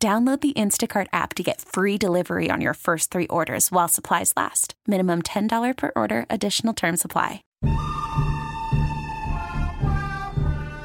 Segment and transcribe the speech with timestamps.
[0.00, 4.32] Download the Instacart app to get free delivery on your first three orders while supplies
[4.36, 4.74] last.
[4.86, 7.42] Minimum $10 per order, additional term supply.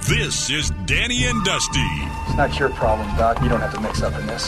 [0.07, 1.79] This is Danny and Dusty.
[2.25, 3.39] It's not your problem, Doc.
[3.43, 4.47] You don't have to mix up in this.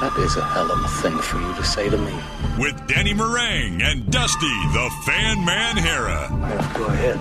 [0.00, 2.12] That is a hell of a thing for you to say to me.
[2.58, 6.28] With Danny Marang and Dusty, the Fan Man Hera.
[6.74, 7.20] Go ahead.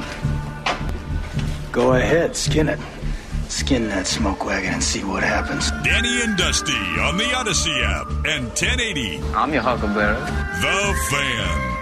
[1.72, 2.80] Go ahead, skin it.
[3.54, 5.70] Skin that smoke wagon and see what happens.
[5.84, 9.22] Danny and Dusty on the Audacy app and 1080.
[9.36, 10.20] I'm your Huckleberry.
[10.60, 11.74] The Fan.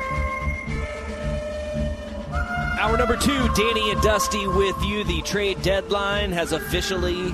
[2.78, 5.06] Hour number two, Danny and Dusty with you.
[5.06, 7.32] The trade deadline has officially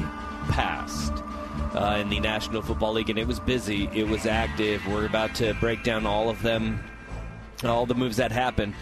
[0.50, 1.14] passed
[1.74, 3.90] uh, in the National Football League, and it was busy.
[3.92, 4.86] It was active.
[4.86, 6.84] We're about to break down all of them,
[7.64, 8.76] all the moves that happened.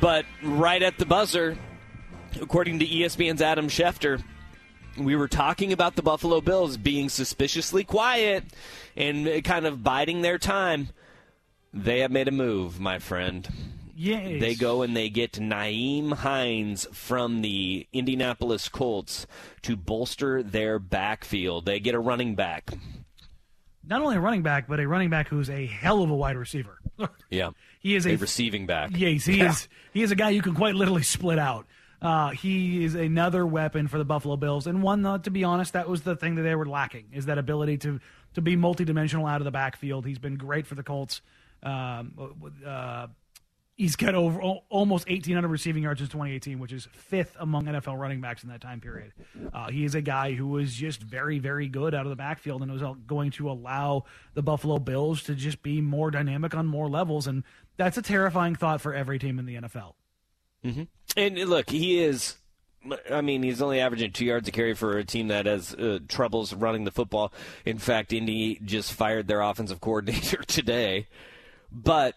[0.00, 1.58] But right at the buzzer,
[2.40, 4.22] according to ESPN's Adam Schefter,
[4.96, 8.44] we were talking about the Buffalo Bills being suspiciously quiet
[8.96, 10.88] and kind of biding their time.
[11.72, 13.48] They have made a move, my friend.
[13.94, 14.40] Yes.
[14.40, 19.26] They go and they get Nyheim Hines from the Indianapolis Colts
[19.62, 21.66] to bolster their backfield.
[21.66, 22.70] They get a running back.
[23.86, 26.36] Not only a running back, but a running back who's a hell of a wide
[26.36, 26.78] receiver.
[27.30, 27.50] Yeah.
[27.80, 28.90] he is a, a receiving back.
[28.94, 29.50] Yes, he Yeah.
[29.50, 29.68] is.
[29.92, 31.66] He is a guy you can quite literally split out.
[32.02, 35.74] Uh, he is another weapon for the Buffalo Bills, and one uh, to be honest,
[35.74, 38.00] that was the thing that they were lacking is that ability to
[38.34, 40.04] to be multidimensional out of the backfield.
[40.04, 41.20] He's been great for the Colts.
[41.62, 43.06] Um, uh,
[43.76, 48.20] he's got over almost 1,800 receiving yards since 2018, which is fifth among NFL running
[48.20, 49.12] backs in that time period.
[49.52, 52.62] Uh, he is a guy who was just very, very good out of the backfield
[52.62, 54.04] and was uh, going to allow
[54.34, 57.44] the Buffalo Bills to just be more dynamic on more levels, and
[57.76, 59.94] that's a terrifying thought for every team in the NFL.
[60.64, 60.82] hmm
[61.16, 62.36] And look, he is.
[63.10, 66.00] I mean, he's only averaging two yards a carry for a team that has uh,
[66.08, 67.32] troubles running the football.
[67.64, 71.06] In fact, Indy just fired their offensive coordinator today.
[71.70, 72.16] But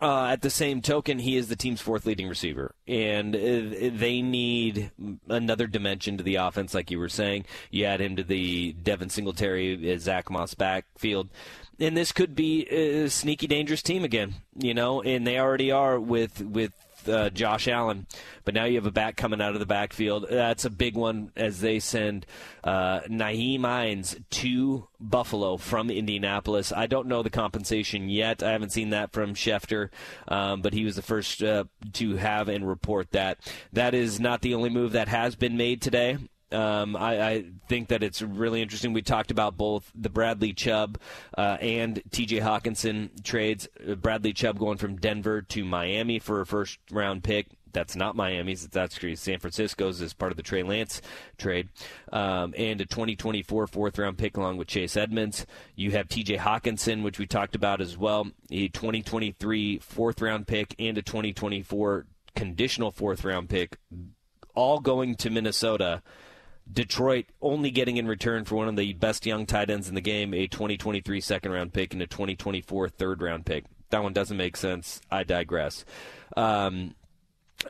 [0.00, 4.22] uh, at the same token, he is the team's fourth leading receiver, and uh, they
[4.22, 4.92] need
[5.28, 7.44] another dimension to the offense, like you were saying.
[7.70, 11.28] You add him to the Devin Singletary, uh, Zach Moss backfield,
[11.80, 14.36] and this could be a sneaky, dangerous team again.
[14.56, 16.72] You know, and they already are with with
[17.08, 18.06] uh, Josh Allen,
[18.44, 20.26] but now you have a back coming out of the backfield.
[20.30, 22.26] That's a big one as they send
[22.64, 26.72] uh, Nyheim Hines to Buffalo from Indianapolis.
[26.72, 28.42] I don't know the compensation yet.
[28.42, 29.90] I haven't seen that from Schefter,
[30.28, 31.64] um, but he was the first uh,
[31.94, 33.38] to have and report that.
[33.72, 36.18] That is not the only move that has been made today.
[36.50, 38.92] Um, I, I think that it's really interesting.
[38.92, 40.98] We talked about both the Bradley Chubb
[41.36, 42.40] uh, and T.J.
[42.40, 43.68] Hockenson trades.
[43.86, 47.48] Uh, Bradley Chubb going from Denver to Miami for a first round pick.
[47.72, 48.68] That's not Miami's.
[48.74, 51.02] Actually San Francisco's as part of the Trey Lance
[51.36, 51.68] trade.
[52.12, 55.46] Um, and a 2024 fourth round pick along with Chase Edmonds.
[55.76, 56.38] You have T.J.
[56.38, 58.30] Hockenson, which we talked about as well.
[58.50, 63.76] A 2023 fourth round pick and a 2024 conditional fourth round pick,
[64.54, 66.02] all going to Minnesota.
[66.72, 70.00] Detroit only getting in return for one of the best young tight ends in the
[70.00, 73.64] game, a 2023 second round pick and a 2024 third round pick.
[73.90, 75.00] That one doesn't make sense.
[75.10, 75.84] I digress.
[76.36, 76.94] Um,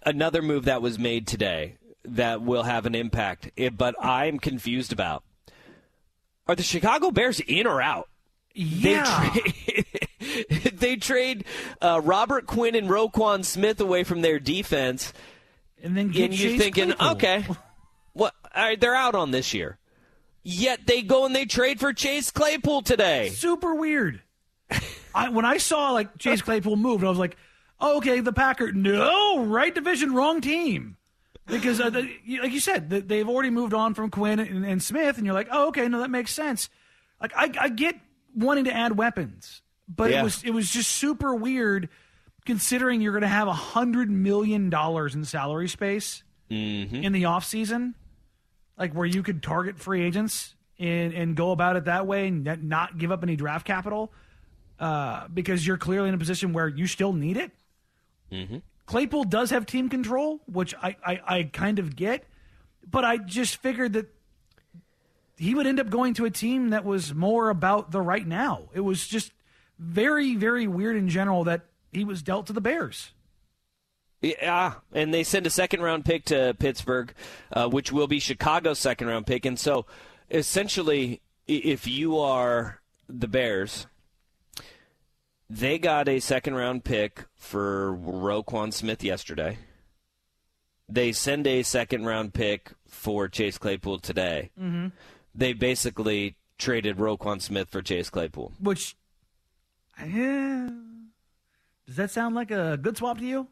[0.05, 5.23] another move that was made today that will have an impact, but I'm confused about.
[6.47, 8.09] Are the Chicago Bears in or out?
[8.55, 9.31] Yeah.
[9.31, 11.45] They trade, they trade
[11.81, 15.13] uh, Robert Quinn and Roquan Smith away from their defense.
[15.83, 17.09] And then get and you're Chase thinking, Claypool.
[17.17, 17.49] okay, what?
[17.49, 17.68] All right,
[18.79, 19.79] they're out on this year.
[20.43, 23.29] Yet they go and they trade for Chase Claypool today.
[23.31, 24.23] Super weird.
[25.15, 27.37] I, when I saw like Chase Claypool moved, I was like,
[27.81, 28.73] oh, okay, the Packer.
[28.73, 30.97] No, right division, wrong team.
[31.47, 32.03] Because, uh, the,
[32.43, 35.35] like you said, the, they've already moved on from Quinn and, and Smith, and you're
[35.35, 36.69] like, oh, okay, no, that makes sense.
[37.23, 37.95] Like, I, I get
[38.35, 40.21] wanting to add weapons, but Yeah.
[40.21, 41.89] it was it was just super weird,
[42.45, 46.97] considering you're going to have a hundred million dollars in salary space Mm-hmm.
[46.97, 47.95] in the off season,
[48.79, 52.45] like where you could target free agents and and go about it that way and
[52.63, 54.13] not- give up any draft capital
[54.79, 57.51] uh, because you're clearly in a position where you still need it.
[58.31, 58.59] Mm-hmm.
[58.87, 62.25] Claypool does have team control, which I, I, I kind of get,
[62.89, 64.07] but I just figured that
[65.37, 68.71] he would end up going to a team that was more about the right now.
[68.73, 69.33] It was just
[69.79, 73.11] very, very weird in general that he was dealt to the Bears.
[74.21, 77.15] Yeah, and they send a second round pick to Pittsburgh,
[77.53, 79.45] uh, which will be Chicago's second round pick.
[79.45, 79.87] And so
[80.31, 83.87] essentially, if you are the Bears,
[85.49, 89.59] they got a second round pick for Roquan Smith yesterday.
[90.89, 94.51] They send a second round pick for Chase Claypool today.
[94.61, 94.89] Mm-hmm.
[95.35, 98.53] They basically traded Roquan Smith for Chase Claypool.
[98.59, 98.97] Which,
[100.05, 100.71] yeah,
[101.87, 103.49] does that sound like a good swap to you?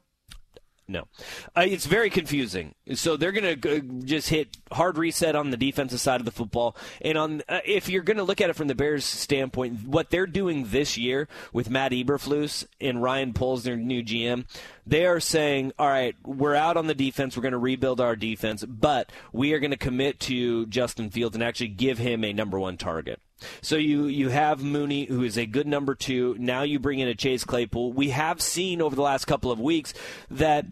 [0.88, 1.08] No,
[1.56, 2.76] uh, it's very confusing.
[2.94, 6.76] So they're going to just hit hard reset on the defensive side of the football,
[7.00, 10.10] and on uh, if you're going to look at it from the Bears' standpoint, what
[10.10, 14.44] they're doing this year with Matt Eberflus and Ryan Poles, their new GM,
[14.86, 17.36] they are saying, "All right, we're out on the defense.
[17.36, 21.34] We're going to rebuild our defense, but we are going to commit to Justin Fields
[21.34, 23.20] and actually give him a number one target."
[23.60, 26.36] So you you have Mooney, who is a good number two.
[26.38, 27.92] Now you bring in a Chase Claypool.
[27.92, 29.92] We have seen over the last couple of weeks
[30.30, 30.66] that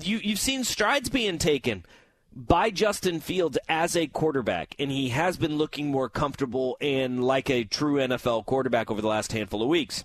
[0.00, 1.84] you you've seen strides being taken
[2.34, 7.48] by Justin Fields as a quarterback, and he has been looking more comfortable and like
[7.48, 10.04] a true NFL quarterback over the last handful of weeks.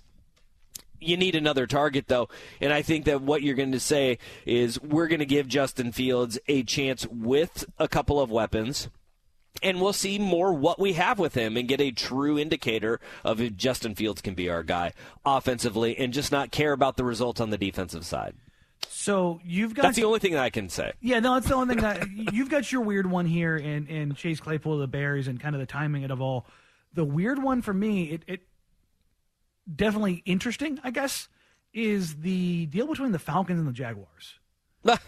[1.02, 2.28] You need another target, though,
[2.60, 5.92] and I think that what you're going to say is we're going to give Justin
[5.92, 8.88] Fields a chance with a couple of weapons
[9.62, 13.40] and we'll see more what we have with him and get a true indicator of
[13.40, 14.92] if Justin Fields can be our guy
[15.24, 18.34] offensively and just not care about the results on the defensive side.
[18.88, 20.92] So you've got that's the only thing that I can say.
[21.00, 24.14] Yeah, no, that's the only thing that you've got your weird one here in in
[24.14, 26.46] Chase Claypool of the Bears and kind of the timing of it all.
[26.94, 28.40] The weird one for me, it, it
[29.72, 31.28] definitely interesting, I guess,
[31.72, 34.38] is the deal between the Falcons and the Jaguars.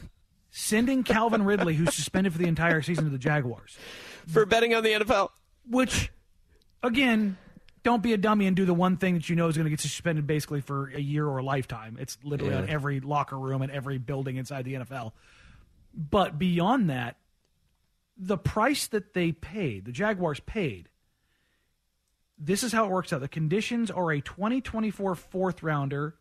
[0.50, 3.78] Sending Calvin Ridley, who's suspended for the entire season, to the Jaguars
[4.28, 5.30] for betting on the NFL.
[5.68, 6.10] Which,
[6.82, 7.36] again,
[7.82, 9.70] don't be a dummy and do the one thing that you know is going to
[9.70, 11.96] get suspended basically for a year or a lifetime.
[12.00, 12.60] It's literally Yeah.
[12.62, 15.12] on every locker room and every building inside the NFL.
[15.94, 17.16] But beyond that,
[18.16, 20.88] the price that they paid, the Jaguars paid,
[22.38, 23.20] this is how it works out.
[23.20, 26.16] The conditions are a 2024 fourth rounder.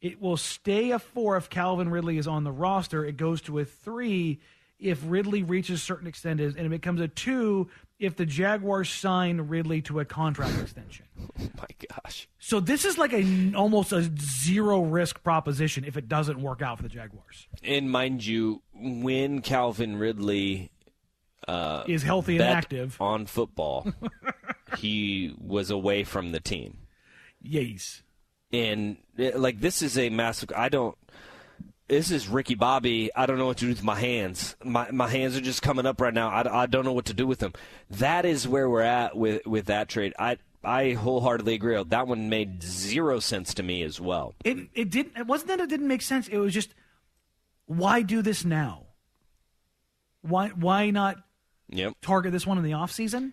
[0.00, 3.04] It will stay a four if Calvin Ridley is on the roster.
[3.04, 4.40] It goes to a three
[4.78, 7.68] if Ridley reaches certain extended, and it becomes a two
[7.98, 11.06] if the Jaguars sign Ridley to a contract extension.
[11.38, 11.66] Oh my
[12.04, 12.28] gosh!
[12.38, 16.78] So this is like a almost a zero risk proposition if it doesn't work out
[16.78, 17.46] for the Jaguars.
[17.62, 20.70] And mind you, when Calvin Ridley
[21.46, 22.96] uh, Is healthy and active.
[23.00, 23.86] on football,
[24.78, 26.78] he was away from the team.
[27.42, 28.02] Yes.
[28.52, 30.50] and eh, like this is a massive.
[30.56, 30.96] I don't.
[31.88, 33.10] This is Ricky Bobby.
[33.14, 34.56] I don't know what to do with my hands.
[34.64, 36.28] My my hands are just coming up right now.
[36.30, 37.52] I, I don't know what to do with them.
[37.90, 40.12] That is where we're at with with that trade.
[40.18, 41.80] I I wholeheartedly agree.
[41.84, 44.34] That one made zero sense to me as well.
[44.44, 45.16] It it didn't.
[45.16, 46.26] It wasn't that it didn't make sense.
[46.26, 46.74] It was just
[47.66, 48.86] why do this now?
[50.22, 51.18] Why why not
[51.68, 51.94] Yep.
[52.00, 53.32] target this one in the off season?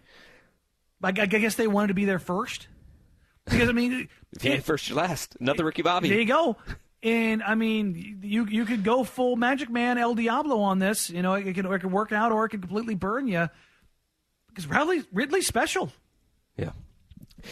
[1.02, 2.68] Like I guess they wanted to be there first.
[3.46, 5.36] Because I mean, If you ain't first, you last.
[5.40, 6.08] Another Ricky Bobby.
[6.10, 6.56] There you go.
[7.04, 11.10] And I mean, you you could go full Magic Man El Diablo on this.
[11.10, 13.50] You know, it could, it could work out, or it could completely burn you.
[14.48, 15.92] Because Ridley Ridley's special.
[16.58, 16.70] Yeah.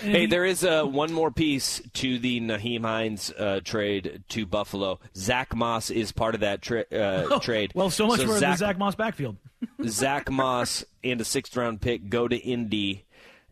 [0.03, 4.23] And Hey, he- there is uh, one more piece to the Nyheim Hines uh, trade
[4.29, 5.01] to Buffalo.
[5.17, 7.73] Zach Moss is part of that tra- uh, trade.
[7.75, 9.35] Well, so much for Zach, the Zach Moss backfield.
[9.85, 13.03] Zach Moss and a sixth round pick go to Indy,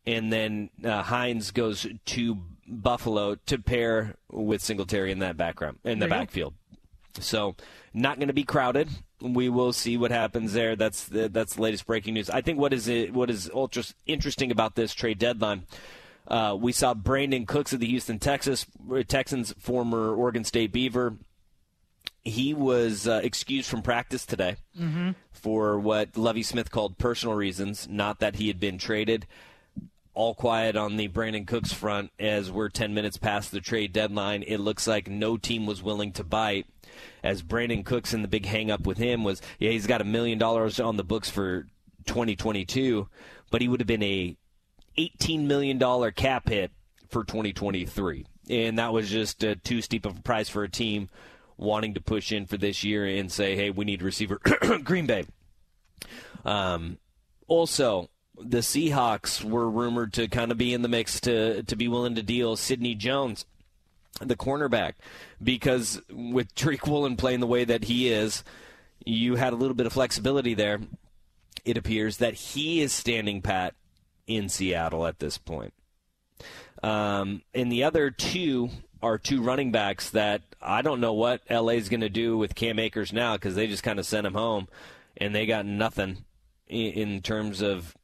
[0.06, 2.38] and then uh, Hines goes to
[2.70, 6.54] Buffalo to pair with Singletary in that background in the There backfield.
[7.20, 7.56] So
[7.94, 8.88] not going to be crowded.
[9.22, 10.76] We will see what happens there.
[10.76, 12.30] That's the, that's the latest breaking news.
[12.30, 15.64] I think what is it, what is ultra interesting about this trade deadline.
[16.28, 18.66] Uh, we saw Brandin Cooks of the Houston Texas
[19.08, 21.16] Texans, former Oregon State Beaver.
[22.24, 25.16] He was uh, excused from practice today Mhm.
[25.32, 29.26] for what Lovie Smith called personal reasons, not that he had been traded.
[30.20, 34.44] All quiet on the Brandin Cooks front as we're 10 minutes past the trade deadline.
[34.46, 36.66] It looks like no team was willing to bite.
[37.24, 40.04] As Brandin Cooks and the big hang up with him was, yeah, he's got a
[40.04, 41.68] million dollars on the books for
[42.06, 43.08] 2022,
[43.50, 44.36] but he would have been a
[44.98, 45.80] $18 million
[46.12, 46.72] cap hit
[47.08, 48.26] for 2023.
[48.50, 51.08] And that was just uh, too steep of a price for a team
[51.56, 54.42] wanting to push in for this year and say, hey, we need a receiver.
[54.84, 55.24] Green Bay.
[56.44, 56.98] Um,
[57.48, 58.10] also,
[58.42, 62.16] the Seahawks were rumored to kind of be in the mix to, to be willing
[62.16, 63.46] to deal Sidney Jones,
[64.22, 64.94] the cornerback,
[65.42, 68.44] because with Tariq Woolen playing the way that he is,
[69.06, 70.80] you had a little bit of flexibility there.
[71.66, 73.76] It appears that he is standing pat
[74.28, 75.74] in Seattle at this point.
[76.82, 78.70] Um, and the other two
[79.02, 82.56] are two running backs that I don't know what LA is going to do with
[82.56, 84.68] Cam Akers now because they just kind of sent him home
[85.18, 86.26] and they got nothing
[86.68, 87.96] in, in terms of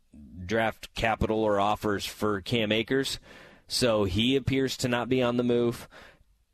[0.46, 3.20] draft capital or offers for Cam Akers.
[3.68, 5.88] So he appears to not be on the move,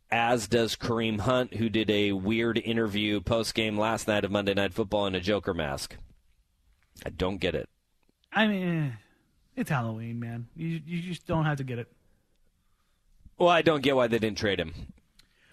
[0.10, 4.53] as does Kareem Hunt, who did a weird interview post game last night of Monday
[4.53, 5.98] Night Football in a Joker mask.
[7.06, 7.68] I don't get it.
[8.32, 8.91] I mean, eh,
[9.56, 10.48] it's Halloween, man.
[10.56, 11.91] You you just don't have to get it.
[13.38, 14.74] Well, I don't get why they didn't trade him.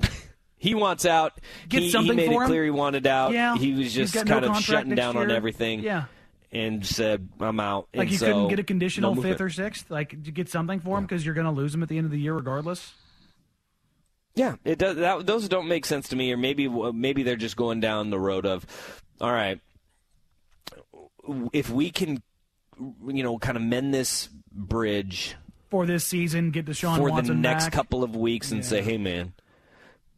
[0.56, 1.40] he wants out.
[1.68, 2.46] Get he, something he made for it him?
[2.48, 3.32] clear he wanted out.
[3.32, 5.80] Yeah, he was just got no kind of shutting down on everything.
[5.80, 6.04] Yeah,
[6.52, 9.50] and said, "I'm out." like And you so, couldn't get a conditional no fifth or
[9.50, 9.90] sixth.
[9.90, 12.04] Like to get something for him because you're going to lose him at the end
[12.06, 12.92] of the year regardless.
[14.34, 14.96] Yeah, it does.
[14.96, 16.32] That, those don't make sense to me.
[16.32, 18.64] Or maybe maybe they're just going down the road of,
[19.20, 19.60] all right,
[21.52, 22.22] if we can,
[22.78, 25.34] you know, kind of mend this bridge
[25.70, 27.72] For this season, get Deshaun for Watson the next back.
[27.72, 29.34] couple of weeks and say, hey, man,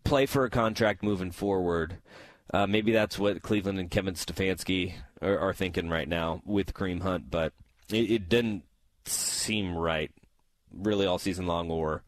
[0.04, 1.98] play for a contract moving forward.
[2.52, 7.02] Uh, maybe that's what Cleveland and Kevin Stefanski are, are thinking right now with Kareem
[7.02, 7.52] Hunt, but
[7.90, 8.62] it, it didn't
[9.04, 10.10] seem right
[10.72, 12.02] really all season long or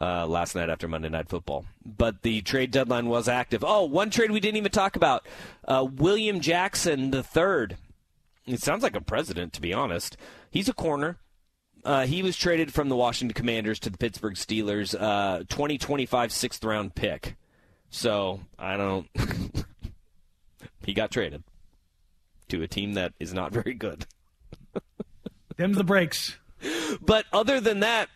[0.00, 1.64] uh, last night after Monday Night Football.
[1.84, 3.64] But the trade deadline was active.
[3.66, 5.26] Oh, one trade we didn't even talk about
[5.66, 7.76] uh, William Jackson the third.
[8.46, 10.16] It sounds like a president, to be honest.
[10.50, 11.18] He's a corner.
[11.84, 16.64] Uh, he was traded from the Washington Commanders to the Pittsburgh Steelers, uh, 2025 sixth
[16.64, 17.36] round pick.
[17.90, 19.08] So I don't.
[20.84, 21.42] he got traded
[22.56, 24.06] to a team that is not very good.
[25.56, 26.36] Them's the breaks.
[27.00, 28.08] But other than that,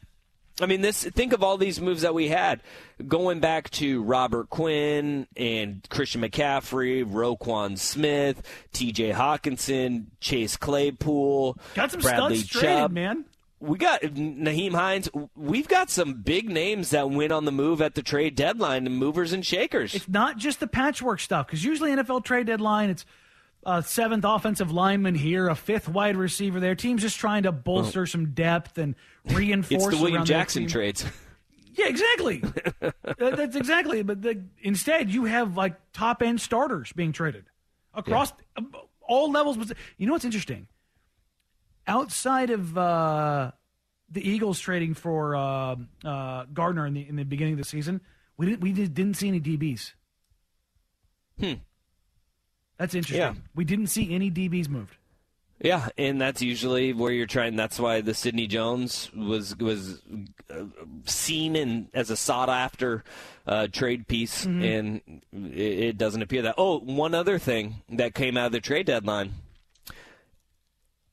[0.61, 1.05] I mean, this.
[1.05, 2.63] Think of all these moves that we had,
[3.07, 8.43] going back to Robert Quinn and Christian McCaffrey, Roquan Smith,
[8.73, 9.13] T.J.
[9.13, 13.25] Hockenson, Chase Claypool, Got some Bradley studs traded, man.
[13.61, 15.09] We got Nyheim Hines.
[15.35, 18.91] We've got some big names that went on the move at the trade deadline, the
[18.91, 19.95] movers and shakers.
[19.95, 23.05] It's not just the patchwork stuff because usually NFL trade deadline, it's
[23.69, 26.75] a seventh offensive lineman here, a fifth wide receiver there.
[26.75, 28.95] Teams just trying to bolster some depth and
[29.27, 29.85] reinforce.
[29.89, 31.05] It's the William Jackson trades.
[31.75, 32.43] Yeah, exactly.
[32.81, 34.03] That- That's exactly.
[34.03, 37.45] But the, instead, you have like top end starters being traded
[37.95, 38.63] across uh,
[39.03, 39.73] all levels.
[39.97, 40.69] You know what's interesting?
[41.87, 43.53] Outside of uh,
[44.11, 48.01] the Eagles trading for uh, uh, Gardner in the in the beginning of the season,
[48.37, 49.93] we didn't we didn't see any DBs.
[51.41, 51.53] Hmm.
[52.79, 53.19] That's interesting.
[53.19, 53.35] Yeah.
[53.55, 54.97] We didn't see any DBs moved.
[55.61, 57.57] Yeah, and that's usually where you're trying.
[57.57, 60.01] That's why the Sidney Jones was was
[60.49, 60.65] uh,
[61.05, 63.03] seen in as a sought after
[63.45, 65.01] uh, trade piece, and
[65.33, 66.55] it, it doesn't appear that.
[66.59, 69.33] Oh, one other thing that came out of the trade deadline.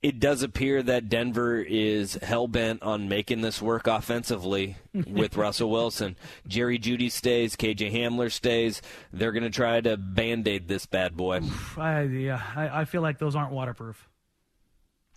[0.02, 5.72] It does appear that Denver is hell bent on making this work offensively with Russell
[5.72, 6.16] Wilson.
[6.48, 8.82] Jerry Jeudy stays, KJ Hamler stays.
[9.12, 11.42] They're going to try to band aid this bad boy.
[11.78, 14.08] I, yeah, I, I feel like those aren't waterproof.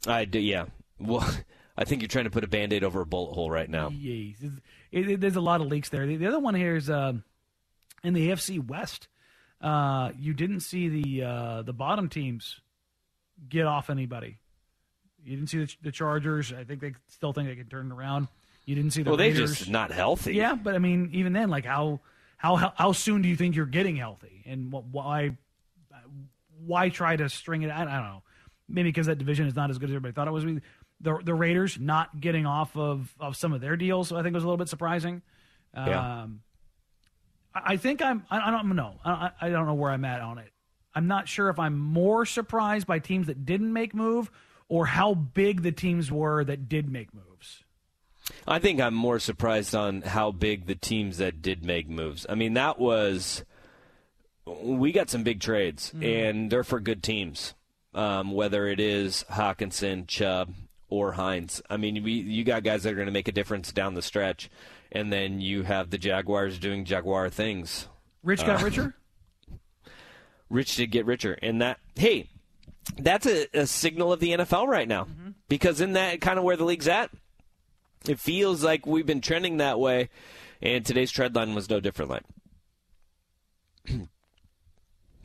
[0.06, 0.66] I do, yeah.
[0.99, 1.28] Well,
[1.76, 3.90] I think you're trying to put a band aid over a bullet hole right now.
[4.90, 6.06] It, it, there's a lot of leaks there.
[6.06, 7.12] The, the other one here is uh,
[8.02, 9.08] in the AFC West.
[9.61, 12.61] Uh, you didn't see the uh, the bottom teams
[13.49, 14.38] get off anybody.
[15.25, 16.52] You didn't see the, the Chargers.
[16.52, 18.28] I think they still think they can turn it around.
[18.64, 19.58] You didn't see the Well, they Raiders.
[19.58, 20.34] just not healthy.
[20.34, 22.00] Yeah, but I mean, even then, like how
[22.37, 25.37] how how, soon do you think you're getting healthy, and wh- why
[26.64, 27.68] why try to string it?
[27.68, 28.22] I, I don't know.
[28.68, 30.44] Maybe because that division is not as good as everybody thought it was.
[31.00, 34.44] The the Raiders not getting off of, of some of their deals, I think was
[34.44, 35.22] a little bit surprising.
[35.75, 36.22] Yeah.
[36.25, 36.40] Um,
[37.54, 38.25] I think I'm.
[38.30, 38.94] I I don't know.
[39.04, 40.52] I, I don't know where I'm at on it.
[40.94, 44.30] I'm not sure if I'm more surprised by teams that didn't make move
[44.68, 47.64] or how big the teams were that did make moves.
[48.46, 52.26] I think I'm more surprised on how big the teams that did make moves.
[52.28, 53.44] I mean, that was
[54.46, 57.54] we got some big trades, and they're for good teams.
[57.94, 60.52] Um, whether it is Hockenson, Chubb,
[60.88, 61.62] or Hines.
[61.68, 64.02] I mean, we, you got guys that are going to make a difference down the
[64.02, 64.50] stretch,
[64.92, 67.88] and then you have the Jaguars doing Jaguar things.
[68.22, 68.94] Rich got richer.
[70.50, 71.38] rich to get richer.
[71.42, 72.28] And that, hey,
[72.97, 75.07] that's a, a signal of the NFL right now.
[75.49, 77.11] Because in that kind of where the league's at,
[78.07, 80.11] it feels like we've been trending that way,
[80.61, 82.11] and today's trend line was no different.
[82.11, 82.25] Line.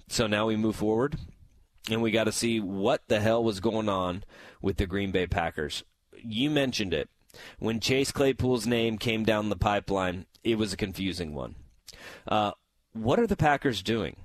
[0.07, 1.17] so now we move forward,
[1.89, 4.23] and we got to see what the hell was going on
[4.61, 5.83] with the Green Bay Packers.
[6.23, 7.09] You mentioned it
[7.59, 10.25] when Chase Claypool's name came down the pipeline.
[10.43, 11.55] It was a confusing one.
[12.27, 12.51] Uh,
[12.93, 14.15] what are the Packers doing?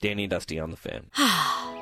[0.00, 1.10] Danny Dusty on the fan.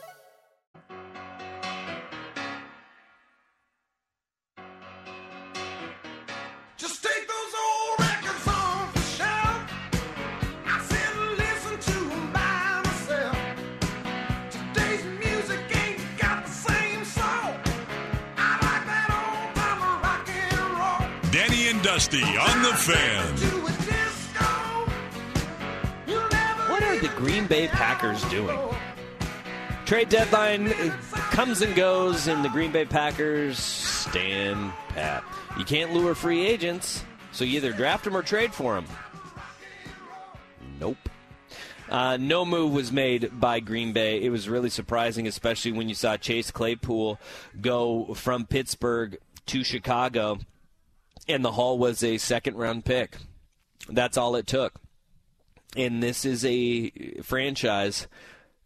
[22.01, 23.37] On the fan.
[26.67, 28.59] What are the Green Bay Packers doing?
[29.85, 30.71] Trade deadline
[31.29, 35.23] comes and goes, and the Green Bay Packers stand pat.
[35.59, 38.85] You can't lure free agents, so you either draft them or trade for them.
[40.79, 40.97] Nope.
[41.87, 44.23] Uh, no move was made by Green Bay.
[44.23, 47.19] It was really surprising, especially when you saw Chase Claypool
[47.61, 50.39] go from Pittsburgh to Chicago,
[51.27, 53.17] and the haul was a second round pick.
[53.89, 54.73] That's all it took.
[55.75, 56.89] And this is a
[57.21, 58.07] franchise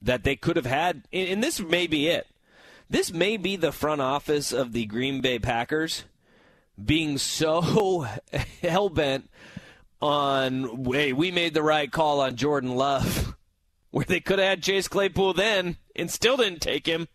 [0.02, 2.28] that they could have had, and this may be it.
[2.90, 6.06] This may be the front office of the Green Bay Packers
[6.84, 8.08] being so
[8.62, 9.30] hell bent
[10.02, 13.36] on, hey, we made the right call on Jordan Love,
[13.92, 17.08] where they could have had Chase Claypool then and still didn't take him.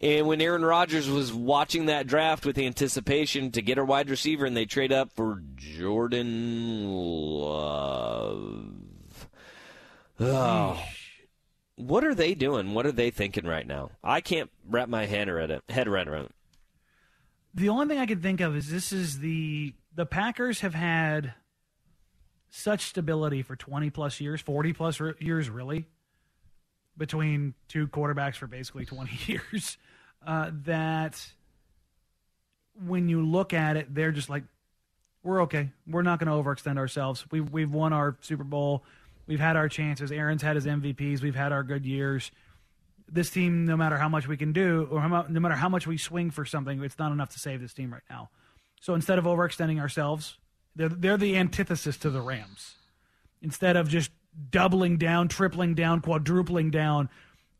[0.00, 4.46] And when Aaron Rodgers was watching that draft with anticipation to get a wide receiver,
[4.46, 8.76] and they trade up for Jordan Love.
[10.18, 10.82] Oh.
[11.76, 12.72] What are they doing?
[12.72, 13.90] What are they thinking right now?
[14.02, 15.62] I can't wrap my head around it.
[15.68, 16.30] Head around it.
[17.54, 21.34] The only thing I can think of is this is the the Packers have had
[22.48, 25.86] such stability for 20 plus years, 40 plus years really,
[26.96, 29.78] between two quarterbacks for basically 20 years,
[30.26, 31.24] uh, that
[32.86, 34.44] when you look at it, they're just like,
[35.22, 35.70] we're okay.
[35.86, 37.24] We're not going to overextend ourselves.
[37.30, 38.84] We've, we've won our Super Bowl.
[39.26, 40.10] We've had our chances.
[40.10, 41.22] Aaron's had his MVPs.
[41.22, 42.30] We've had our good years.
[43.08, 45.98] This team, no matter how much we can do, or no matter how much we
[45.98, 48.30] swing for something, it's not enough to save this team right now.
[48.80, 50.38] So instead of overextending ourselves,
[50.74, 52.76] they're, they're the antithesis to the Rams.
[53.42, 54.10] Instead of just
[54.50, 57.08] doubling down, tripling down, quadrupling down,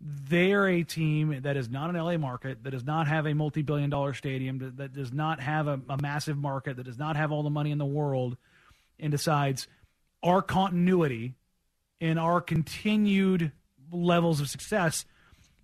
[0.01, 3.63] they're a team that is not an LA market, that does not have a multi
[3.63, 7.17] billion dollar stadium, that, that does not have a, a massive market, that does not
[7.17, 8.37] have all the money in the world,
[8.99, 9.69] and decides
[10.23, 11.35] our continuity
[12.01, 13.53] and our continued
[13.93, 15.05] levels of success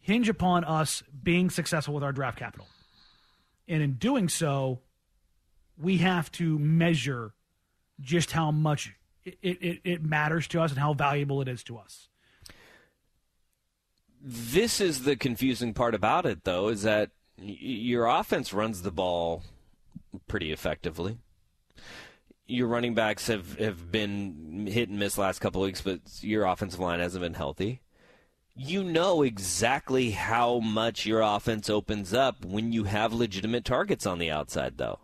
[0.01, 2.67] hinge upon us being successful with our draft capital.
[3.67, 4.81] And in doing so,
[5.79, 7.35] we have to measure
[8.01, 8.95] just how much
[9.25, 12.09] it, it, it matters to us and how valuable it is to us.
[14.29, 19.45] This is the confusing part about it, though, is that your offense runs the ball
[20.27, 21.19] pretty effectively.
[22.49, 26.81] Your running backs have, have been hit and miss last couple weeks, but your offensive
[26.81, 27.83] line hasn't been healthy.
[28.57, 34.19] You know exactly how much your offense opens up when you have legitimate targets on
[34.19, 34.99] the outside, though,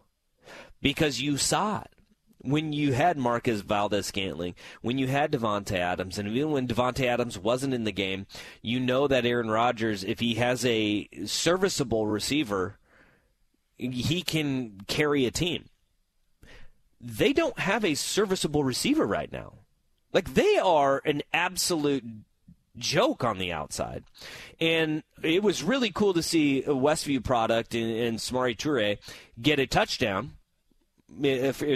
[0.80, 1.94] because you saw it
[2.42, 7.38] when you had Marquez Valdes-Scantling, when you had Davante Adams, and even when Davante Adams
[7.38, 8.26] wasn't in the game,
[8.61, 12.78] you know that Aaron Rodgers, if he has a serviceable receiver,
[13.78, 15.66] he can carry a team.
[17.00, 19.55] They don't have a serviceable receiver right now.
[20.12, 22.05] Like they are an absolute
[22.76, 24.05] joke on the outside.
[24.61, 28.98] And it was really cool to see a Westview product and, and Samori Toure
[29.40, 30.33] get a touchdown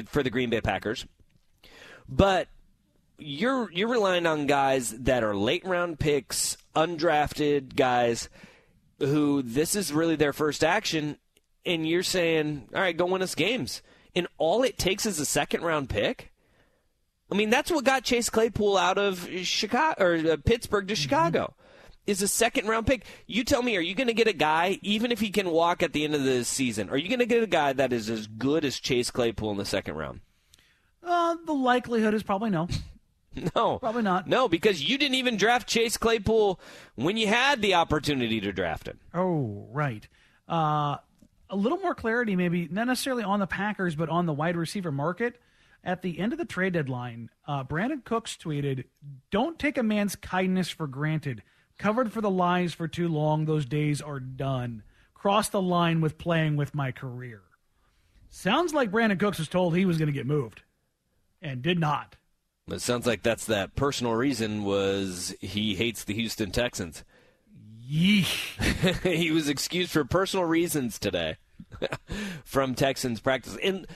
[0.06, 1.06] for the Green Bay Packers.
[2.08, 2.48] But
[3.18, 8.28] you're you're relying on guys that are late round picks, undrafted guys
[8.98, 11.18] who this is really their first action
[11.64, 13.82] and you're saying, "All right, go win us games."
[14.14, 16.32] And all it takes is a second round pick?
[17.30, 21.54] I mean, that's what got Chase Claypool out of Chicago or uh, Pittsburgh to Chicago.
[22.06, 23.04] Is a second round pick.
[23.26, 25.82] You tell me, are you going to get a guy, even if he can walk
[25.82, 28.08] at the end of the season, are you going to get a guy that is
[28.08, 30.20] as good as Chase Claypool in the second round?
[31.02, 32.68] Uh, the likelihood is probably no.
[33.54, 33.78] No.
[33.78, 34.26] Probably not.
[34.26, 36.58] No, because you didn't even draft Chase Claypool
[36.94, 38.98] when you had the opportunity to draft him.
[39.12, 40.08] Oh, right.
[40.48, 40.96] Uh,
[41.50, 44.90] a little more clarity, maybe not necessarily on the Packers, but on the wide receiver
[44.90, 45.38] market.
[45.84, 48.84] At the end of the trade deadline, uh, Brandin Cooks tweeted,
[49.30, 51.42] "Don't take a man's kindness for granted.
[51.78, 53.44] Covered for the lies for too long.
[53.44, 54.82] Those days are done.
[55.14, 57.42] Cross the line with playing with my career."
[58.28, 60.62] Sounds like Brandin Cooks was told he was going to get moved,
[61.40, 62.16] and did not.
[62.70, 67.04] It sounds like that's that personal reason was he hates the Houston Texans.
[67.88, 69.02] Yeesh.
[69.02, 71.36] he was excused for personal reasons today
[72.44, 73.56] from Texans practice.
[73.62, 73.86] And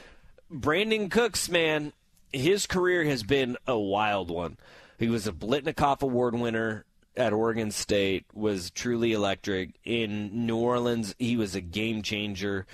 [0.51, 1.93] Brandin Cooks, man,
[2.33, 4.57] his career has been a wild one.
[4.99, 6.85] He was a Biletnikoff Award winner
[7.17, 9.75] at Oregon State, was truly electric.
[9.85, 12.67] In New Orleans, he was a game changer.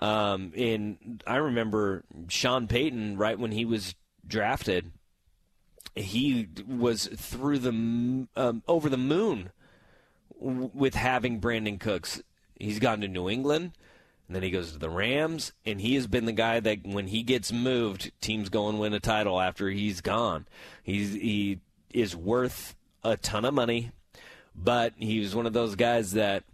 [0.00, 3.94] Um, and I remember Sean Payton, right when he was
[4.26, 4.92] drafted,
[5.94, 7.70] he was through the
[8.36, 9.50] um, over the moon
[10.40, 12.22] with having Brandin Cooks.
[12.58, 13.72] He's gone to New England,
[14.26, 17.08] and then he goes to the Rams, and he has been the guy that when
[17.08, 20.46] he gets moved, teams go and win a title after he's gone.
[20.82, 21.60] He's he
[21.92, 22.74] is worth
[23.04, 23.92] a ton of money,
[24.54, 26.44] but he was one of those guys that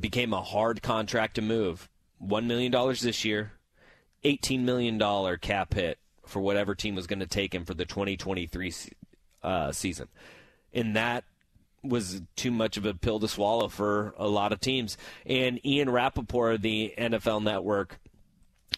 [0.00, 1.88] became a hard contract to move.
[2.18, 3.52] One million dollars this year,
[4.24, 7.86] eighteen million dollar cap hit for whatever team was going to take him for the
[7.86, 8.74] 2023
[9.42, 10.08] uh, season,
[10.72, 11.24] and that
[11.82, 14.96] was too much of a pill to swallow for a lot of teams.
[15.24, 18.00] And Ian Rapoport the NFL Network,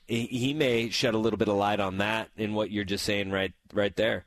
[0.07, 3.31] he may shed a little bit of light on that in what you're just saying
[3.31, 4.25] right right there.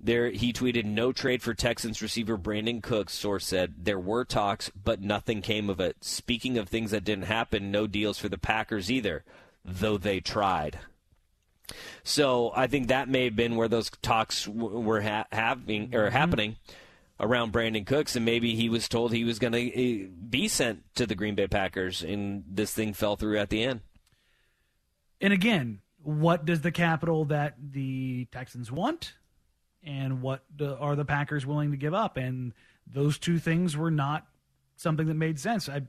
[0.00, 4.70] There, he tweeted, "No trade for Texans receiver Brandin Cooks." Source said there were talks,
[4.70, 6.04] but nothing came of it.
[6.04, 9.24] Speaking of things that didn't happen, no deals for the Packers either,
[9.64, 10.78] though they tried.
[12.02, 16.06] So I think that may have been where those talks w- were ha- having or
[16.06, 16.16] mm-hmm.
[16.16, 16.56] happening
[17.20, 20.82] around Brandin Cooks, and maybe he was told he was going to eh, be sent
[20.94, 23.80] to the Green Bay Packers, and this thing fell through at the end.
[25.20, 29.14] And again, what does the capital that the Texans want,
[29.88, 32.18] and what are the Packers willing to give up?
[32.18, 32.52] And
[32.86, 34.26] those two things were not
[34.76, 35.66] something that made sense.
[35.68, 35.82] I,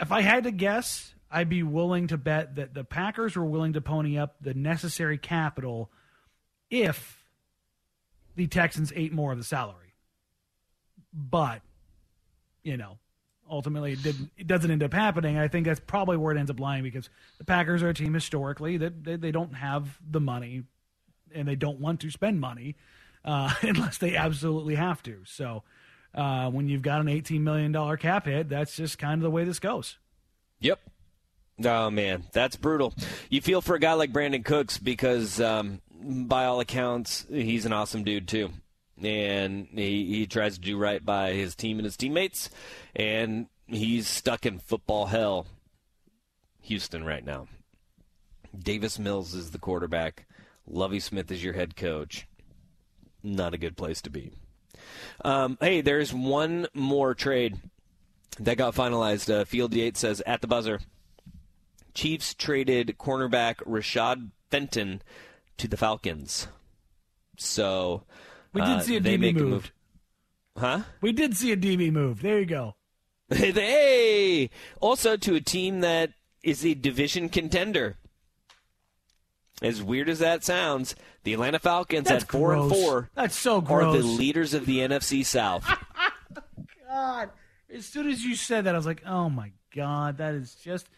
[0.00, 3.74] if I had to guess, I'd be willing to bet that the Packers were willing
[3.74, 5.90] to pony up the necessary capital
[6.70, 7.22] if
[8.36, 9.92] the Texans ate more of the salary.
[11.12, 11.60] But,
[12.62, 12.98] you know,
[13.50, 15.36] ultimately it didn't it doesn't end up happening.
[15.36, 18.14] I think that's probably where it ends up lying because the Packers are a team
[18.14, 20.62] historically that they, they don't have the money
[21.34, 22.76] and they don't want to spend money
[23.24, 25.18] uh, unless they absolutely have to.
[25.24, 25.62] So
[26.14, 29.30] uh, when you've got an eighteen million dollar cap hit, that's just kind of the
[29.30, 29.98] way this goes.
[30.60, 30.80] Yep.
[31.64, 32.94] Oh man, that's brutal.
[33.28, 37.72] You feel for a guy like Brandin Cooks because, um, by all accounts, he's an
[37.72, 38.50] awesome dude too,
[39.02, 42.50] and he he tries to do right by his team and his teammates,
[42.96, 45.46] and he's stuck in football hell,
[46.62, 47.46] Houston right now.
[48.58, 50.26] Davis Mills is the quarterback.
[50.66, 52.26] Lovie Smith is your head coach.
[53.22, 54.32] Not a good place to be.
[55.24, 57.58] Um, hey, there's one more trade
[58.38, 59.32] that got finalized.
[59.32, 60.80] Uh, Field Yates says at the buzzer.
[61.94, 65.02] Chiefs traded cornerback Rashad Fenton
[65.58, 66.48] to the Falcons.
[67.36, 68.04] So
[68.52, 69.72] We did uh, see a DB a move.
[70.56, 70.80] Huh?
[71.00, 72.22] We did see a DB move.
[72.22, 72.76] There you go.
[73.30, 76.10] hey, also to a team that
[76.42, 77.96] is a division contender.
[79.62, 80.94] As weird as that sounds,
[81.24, 82.62] the Atlanta Falcons That's at four gross.
[82.62, 85.66] and four That's so are the leaders of the NFC South.
[86.88, 87.30] God.
[87.72, 90.88] As soon as you said that, I was like, oh my God, that is just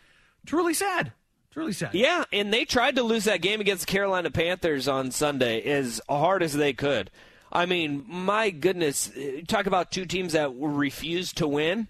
[0.46, 1.12] truly sad.
[1.50, 1.94] Truly sad.
[1.94, 6.00] Yeah, and they tried to lose that game against the Carolina Panthers on Sunday as
[6.08, 7.10] hard as they could.
[7.52, 11.88] I mean, my goodness, eh, talk about two teams that refused to win.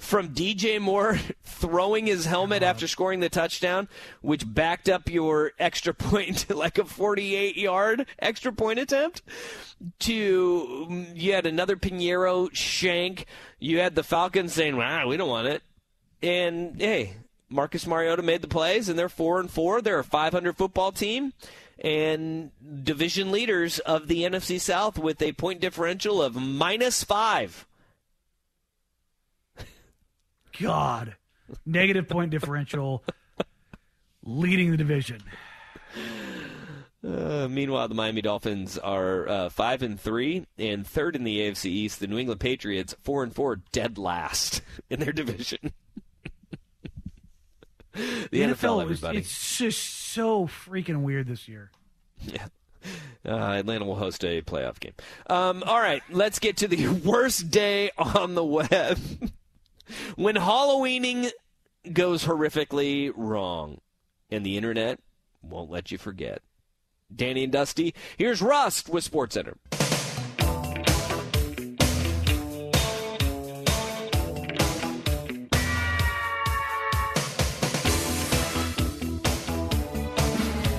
[0.00, 3.88] From DJ Moore throwing his helmet after scoring the touchdown,
[4.20, 9.22] which backed up your extra point to like a 48 yard extra point attempt,
[10.00, 13.26] to mm, you had another Piñeiro shank.
[13.58, 15.62] You had the Falcons saying, wow, we don't want it.
[16.22, 17.16] And hey,
[17.48, 19.80] Marcus Mariota made the plays, and they're four and four.
[19.80, 21.32] They're a 500 football team,
[21.82, 22.50] and
[22.82, 27.66] division leaders of the NFC South with a point differential of minus five.
[30.60, 31.16] God.
[31.64, 33.04] Negative point differential
[34.24, 35.22] leading the division.
[37.06, 41.66] Uh, meanwhile, the Miami Dolphins are uh, five and three and third in the AFC
[41.66, 42.00] East.
[42.00, 45.72] The New England Patriots four and four, dead last in their division.
[47.92, 49.18] the, NFL, is- everybody.
[49.18, 51.70] it's just so freaking weird this year.
[52.20, 52.46] Yeah.
[53.24, 54.94] Uh, Atlanta will host a playoff game.
[55.28, 58.98] Um, all right, let's get to the worst day on the web.
[60.16, 61.30] When Halloweening
[61.92, 63.80] goes horrifically wrong,
[64.30, 64.98] and the internet
[65.42, 66.42] won't let you forget.
[67.14, 69.54] Danny and Dusty, here's Rust with SportsCenter.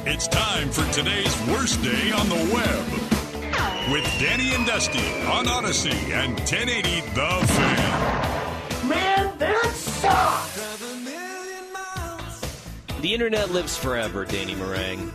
[0.05, 3.07] It's time for today's worst day on the web
[3.91, 8.16] with Danny and Dusty on Audacy and 1080 The Fan.
[9.39, 10.57] Man, that sucks!
[13.01, 15.11] The internet lives forever, Danny Marang.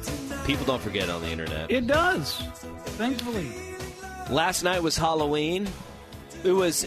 [0.46, 1.70] People don't forget on the internet.
[1.70, 2.36] It does,
[2.96, 3.48] thankfully.
[4.30, 5.68] Last night was Halloween.
[6.44, 6.86] It was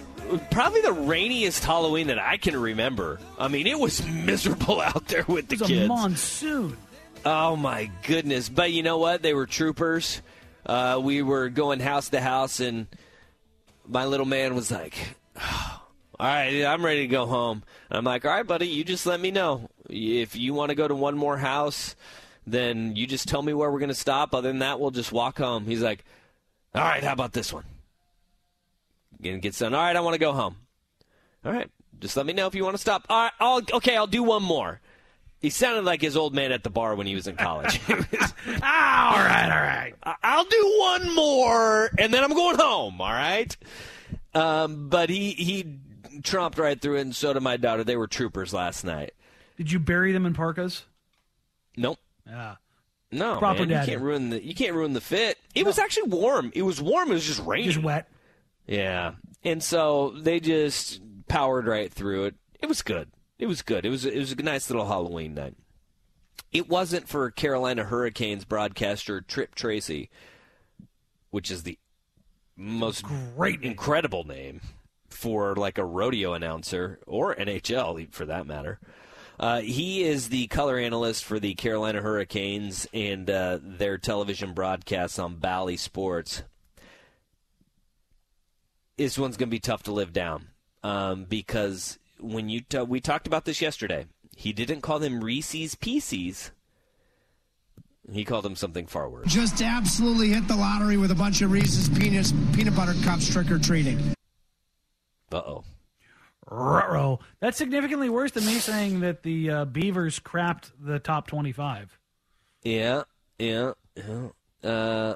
[0.52, 3.20] probably the rainiest Halloween that I can remember.
[3.38, 5.88] I mean, it was miserable out there with the It was a kids.
[5.90, 6.78] monsoon.
[7.26, 8.48] Oh my goodness!
[8.50, 9.22] But you know what?
[9.22, 10.22] They were troopers.
[10.66, 12.88] Uh, we were going house to house, and
[13.88, 14.96] my little man was like,
[16.20, 19.06] "All right, I'm ready to go home." And I'm like, "All right, buddy, you just
[19.06, 21.96] let me know if you want to go to one more house.
[22.48, 24.36] Then you just tell me where we're going to stop.
[24.36, 26.04] Other than that, we'll just walk home." He's like,
[26.74, 27.66] "All right, how about this one?"
[29.24, 29.74] And gets done.
[29.74, 30.58] All right, I want to go home.
[31.44, 33.06] All right, just let me know if you want to stop.
[33.10, 34.82] All right, I'll, okay, I'll do one more.
[35.40, 37.80] He sounded like his old man at the bar when he was in college.
[38.62, 40.18] Ah, all right, all right.
[40.24, 43.02] I'll do one more, and then I'm going home.
[43.02, 43.56] All right.
[44.36, 45.80] Um, but he he
[46.22, 47.84] tromped right through it, and so did my daughter.
[47.84, 49.14] They were troopers last night.
[49.58, 50.84] Did you bury them in parkas?
[51.78, 52.00] Nope.
[52.28, 52.56] Yeah.
[53.12, 55.38] No, Proper man, you can't ruin the you can't ruin the fit.
[55.54, 56.52] It was actually warm.
[56.54, 57.12] It was warm.
[57.12, 57.72] It was just raining.
[57.72, 58.10] Just wet.
[58.68, 59.14] Yeah,
[59.44, 62.36] and so they just powered right through it.
[62.60, 63.12] It was good.
[63.38, 63.86] It was good.
[63.86, 65.56] It was it was a nice little Halloween night.
[66.52, 70.10] It wasn't for Carolina Hurricanes broadcaster Tripp Tracy,
[71.30, 71.78] which is the
[72.58, 74.62] most Great incredible name
[75.16, 78.80] for like a rodeo announcer or NHL for that matter.
[79.40, 85.20] Uh, he is the color analyst for the Carolina Hurricanes and uh, their television broadcasts
[85.20, 86.44] on Bally Sports
[88.98, 90.48] this one's going to be tough to live down
[90.84, 95.76] um, because when you t- we talked about this yesterday, he didn't call them Reese's
[95.76, 96.52] Pieces.
[98.12, 99.34] He called them something far worse.
[99.34, 103.50] Just absolutely hit the lottery with a bunch of Reese's peanuts, peanut butter cups trick
[103.50, 104.00] or treating.
[105.32, 105.64] Uh oh.
[106.50, 107.20] Ruh-roh.
[107.40, 111.98] That's significantly worse than me saying that the uh, Beavers crapped the top 25.
[112.64, 113.04] Yeah,
[113.40, 114.28] yeah, yeah.
[114.64, 115.16] Uh,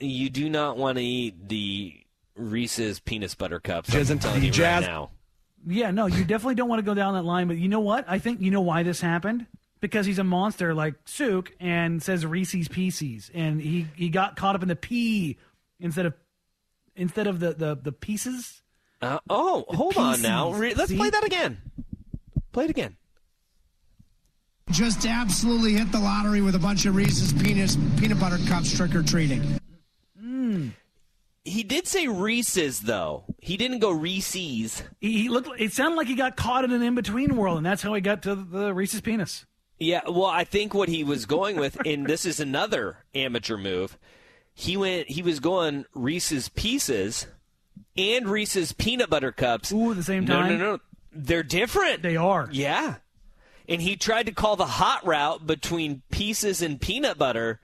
[0.00, 1.94] you do not want to eat the
[2.36, 3.94] Reese's peanut butter cups.
[3.94, 5.10] I'm telling you right now.
[5.66, 7.48] Yeah, no, you definitely don't want to go down that line.
[7.48, 8.04] But you know what?
[8.08, 9.46] I think you know why this happened
[9.80, 14.56] because he's a monster like Sook and says Reese's Pieces, and he he got caught
[14.56, 15.38] up in the P
[15.80, 16.14] instead of
[16.96, 18.62] instead of the the the pieces.
[19.04, 20.52] Uh, oh, hold on now.
[20.52, 20.96] Re- let's See?
[20.96, 21.58] play that again.
[22.52, 22.96] Play it again.
[24.70, 28.94] Just absolutely hit the lottery with a bunch of Reese's peanuts, peanut butter cups trick
[28.94, 29.60] or treating.
[31.44, 33.24] He did say Reese's though.
[33.38, 34.82] He didn't go Reese's.
[35.00, 35.48] He, he looked.
[35.60, 38.00] It sounded like he got caught in an in between world, and that's how he
[38.00, 39.44] got to the Reese's penis.
[39.78, 43.98] Yeah, well, I think what he was going with, and this is another amateur move.
[44.54, 45.10] He went.
[45.10, 47.26] He was going Reese's Pieces
[47.96, 49.72] and Reese's peanut butter cups.
[49.72, 50.48] Ooh, at the same time.
[50.50, 50.72] no, no.
[50.72, 50.78] No.
[51.12, 52.02] They're different.
[52.02, 52.48] They are.
[52.50, 52.96] Yeah.
[53.68, 57.60] And he tried to call the hot route between pieces and peanut butter,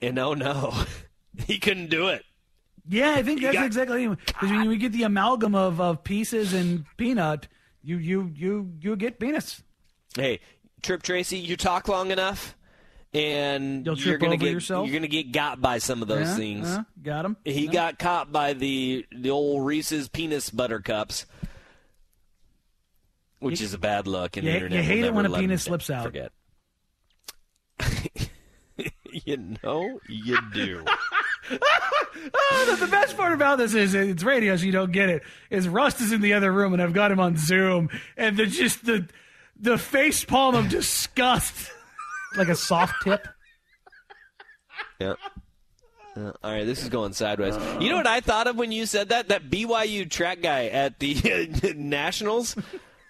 [0.00, 0.84] and oh no,
[1.46, 2.22] he couldn't do it.
[2.88, 6.52] Yeah, I think that's got- exactly because when you get the amalgam of, of pieces
[6.52, 7.48] and peanut,
[7.82, 9.62] you you you you get penis.
[10.14, 10.40] Hey,
[10.82, 12.56] Tripp Tracy, you talk long enough,
[13.12, 14.86] and You'll you're gonna over get yourself?
[14.88, 16.68] you're gonna get got by some of those Yeah, things.
[16.68, 17.36] yeah, got him.
[17.44, 21.26] He got caught by the the old Reese's penis butter cups,
[23.40, 24.36] which is a bad look.
[24.36, 25.90] And You- the you internet will hate it never when a let him penis slips
[25.90, 26.04] out.
[26.04, 26.32] Forget.
[29.26, 30.84] you know you do.
[32.32, 35.22] Oh, the, the best part about this is it's radio, so you don't get it.
[35.48, 38.46] Is Rust is in the other room, and I've got him on Zoom, and the
[38.46, 39.08] just the
[39.58, 41.70] the face palm of disgust,
[42.36, 43.26] like a soft tip.
[45.00, 45.18] Yep.
[46.16, 47.54] Uh, all right, this is going sideways.
[47.80, 49.28] You know what I thought of when you said that?
[49.28, 52.56] That BYU track guy at the Nationals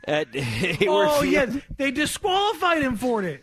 [0.05, 1.55] at Hayward Oh Field.
[1.55, 3.43] yeah, they disqualified him for it.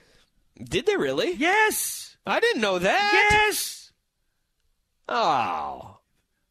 [0.64, 1.34] Did they really?
[1.34, 3.30] Yes, I didn't know that.
[3.32, 3.92] Yes.
[5.10, 6.00] Oh,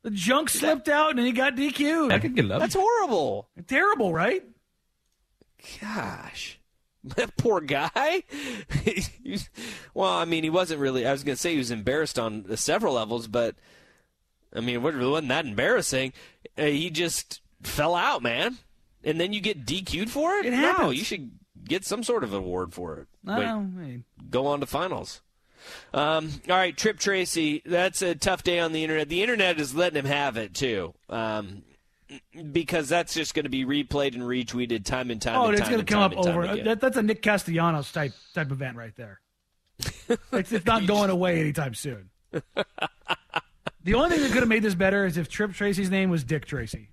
[0.03, 2.11] The junk slipped out and he got DQ'd.
[2.13, 2.61] I could get love.
[2.61, 3.49] that's horrible.
[3.67, 4.43] Terrible, right?
[5.81, 6.56] Gosh.
[7.17, 8.23] That poor guy.
[9.95, 11.07] Well, I mean, he wasn't really.
[11.07, 13.55] I was going to say he was embarrassed on several levels, but
[14.55, 16.13] I mean, it wasn't that embarrassing.
[16.59, 18.59] Uh, he just fell out, man.
[19.05, 20.47] And then you get DQ'd for it?
[20.47, 20.99] It No, happens.
[20.99, 21.31] you should
[21.65, 23.07] get some sort of award for it.
[23.25, 25.21] Wait, don't go on to finals.
[25.95, 27.63] Um, all right, Tripp Tracy.
[27.65, 29.09] That's a tough day on the internet.
[29.09, 31.63] The internet is letting him have it too, um,
[32.53, 35.37] because that's just going to be replayed and retweeted time and time.
[35.37, 36.43] Oh, and it's going to come up over.
[36.43, 36.65] again.
[36.65, 39.21] That, that's a Nick Castellanos type type event right there.
[40.33, 42.11] it's, it's not going away anytime soon.
[42.33, 46.25] the only thing that could have made this better is if Tripp Tracy's name was
[46.25, 46.89] Dick Tracy.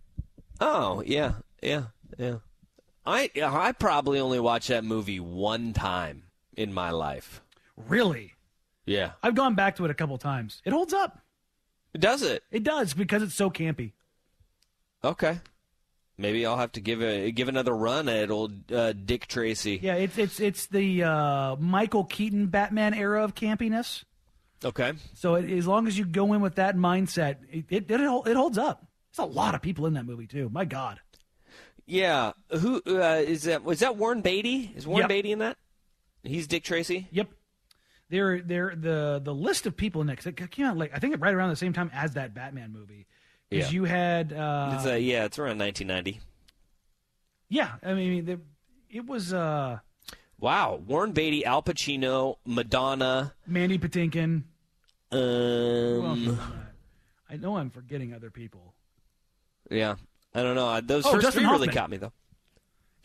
[0.60, 1.84] Oh yeah, yeah,
[2.18, 2.38] yeah.
[3.06, 6.24] I I probably only watched that movie one time
[6.56, 7.42] in my life.
[7.76, 8.34] Really?
[8.86, 10.62] Yeah, I've gone back to it a couple times.
[10.66, 11.20] It holds up.
[11.94, 12.44] It does it?
[12.52, 13.94] It does because it's so campy.
[15.04, 15.40] Okay,
[16.18, 19.80] maybe I'll have to give a give another run at old uh, Dick Tracy.
[19.82, 24.04] Yeah, it's it's it's the uh, Michael Keaton Batman era of campiness.
[24.64, 24.94] Okay.
[25.14, 28.36] So it, as long as you go in with that mindset, it it, it it
[28.38, 28.88] holds up.
[29.16, 30.50] There's a lot of people in that movie too.
[30.50, 31.00] My God.
[31.86, 32.32] Yeah.
[32.50, 33.64] Who uh, is that?
[33.66, 34.72] Was that Warren Beatty?
[34.76, 35.10] Is Warren Yep.
[35.10, 35.58] Beatty in that?
[36.24, 37.10] He's Dick Tracy.
[37.12, 37.30] Yep.
[38.10, 41.00] They're they're the the list of people in it 'cause it came out like I
[41.00, 43.08] think right around the same time as that Batman movie.
[43.54, 43.76] Because Yeah.
[43.76, 46.20] you had uh, It's, uh, yeah, it's around 1990.
[47.50, 48.40] yeah, I mean the,
[48.90, 49.80] it was uh,
[50.40, 53.34] Wow, Warren Beatty, Al Pacino, Madonna.
[53.48, 54.44] Mandy Patinkin.
[55.12, 55.18] Who
[56.06, 56.44] else was Um, in that?
[57.30, 58.74] I know I'm forgetting other people.
[59.70, 59.96] yeah,
[60.34, 60.82] I don't know.
[60.82, 62.12] Those Oh, first Dustin three really caught me though.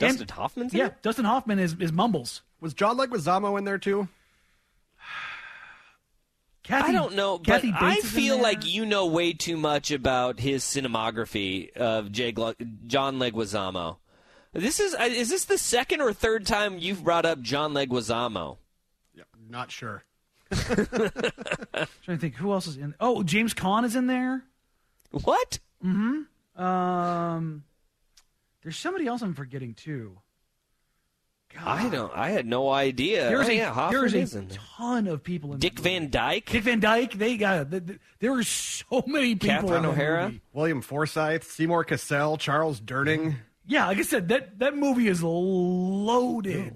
[0.01, 1.03] And- Dustin Hoffman's in Yeah, it?
[1.03, 2.43] Dustin Hoffman is is Mumbles.
[2.61, 4.09] Was John Leguizamo in there too?
[6.69, 9.33] Kathy, I don't know, but Kathy I Bates is in feel like you know way
[9.33, 12.53] too much about his cinematography of Jay Glo-
[12.87, 13.97] John Leguizamo.
[14.53, 18.59] This is uh, is this the second or third time you've brought up John Leguizamo?
[19.15, 20.05] Yeah, not sure.
[20.51, 20.77] trying
[22.07, 22.95] to think who else is in.
[23.01, 24.45] Oh, James Caan is in there.
[25.11, 25.59] What?
[25.83, 27.65] Um,
[28.63, 30.19] there's somebody else I'm forgetting too.
[31.65, 32.13] I don't.
[32.15, 33.29] I had no idea.
[33.29, 35.83] There's oh, a yeah, Hoffman there's a in ton of people in Dick that.
[35.83, 36.47] Van Dyke.
[36.47, 37.15] Dick Van Dyke.
[37.15, 39.49] They got th- th- there were so many people.
[39.49, 40.25] Catherine in that O'Hara?
[40.27, 40.41] movie.
[40.53, 43.37] William Forsythe, Seymour Cassel, Charles Durning.
[43.67, 46.75] Yeah, like I said, that that movie is loaded.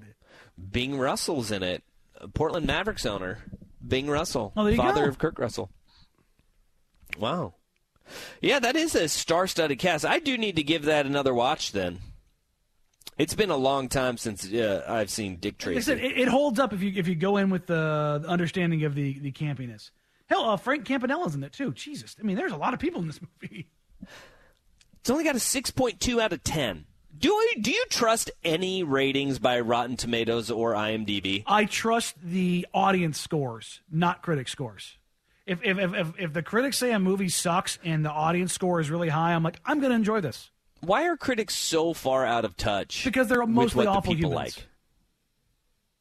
[0.70, 1.82] Bing Russell's in it.
[2.34, 3.38] Portland Mavericks owner,
[3.86, 5.08] Bing Russell, Oh, there you father go.
[5.08, 5.70] of Kurt Russell.
[7.18, 7.54] Wow.
[8.40, 10.04] Yeah, that is a star-studded cast.
[10.04, 11.72] I do need to give that another watch.
[11.72, 11.98] Then
[13.18, 15.80] it's been a long time since uh, I've seen Dick Like Tracy.
[15.82, 18.84] said, it, it holds up if you if you go in with the, the understanding
[18.84, 19.90] of the the campiness.
[20.26, 21.72] Hell, uh, Frank Campanella's in it too.
[21.72, 23.68] Jesus, I mean, there's a lot of people in this movie.
[25.00, 26.86] it's only got a six point two out of ten.
[27.16, 31.44] Do you, do you trust any ratings by Rotten Tomatoes or IMDb?
[31.46, 34.96] I trust the audience scores, not critic scores.
[35.44, 38.80] If if, if if if the critics say a movie sucks and the audience score
[38.80, 40.50] is really high, I'm like, I'm going to enjoy this
[40.82, 43.04] Why are critics so far out of touch?
[43.04, 44.56] because they're with mostly what awful the people humans.
[44.58, 44.66] like.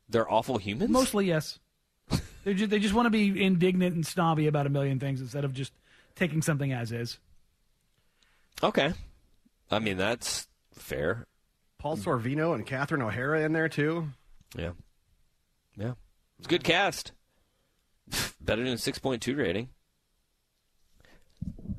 [0.10, 0.90] They're awful humans.
[0.90, 1.60] Mostly, yes.
[2.44, 5.46] they just, they just want to be indignant and snobby about a million things instead
[5.46, 5.72] of just
[6.16, 7.20] taking something as is.
[8.64, 8.94] Okay.
[9.70, 11.28] I mean, that's fair.
[11.78, 14.10] Paul Sorvino and Catherine O'Hara in there too.
[14.58, 14.72] Yeah.
[15.78, 15.94] Yeah.
[16.38, 17.12] It's a good cast.
[18.42, 19.70] Better than a 6.2 rating.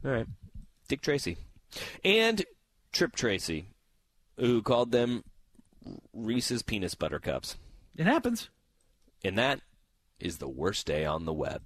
[0.05, 0.27] All right.
[0.89, 1.37] Dick Tracy.
[2.05, 2.45] And
[2.93, 3.69] Tripp Tracy,
[4.39, 5.25] who called them
[6.13, 7.57] Reese's Penis Butter Cups.
[7.97, 8.51] It happens.
[9.25, 9.61] And that
[10.21, 11.63] is the worst day on the web.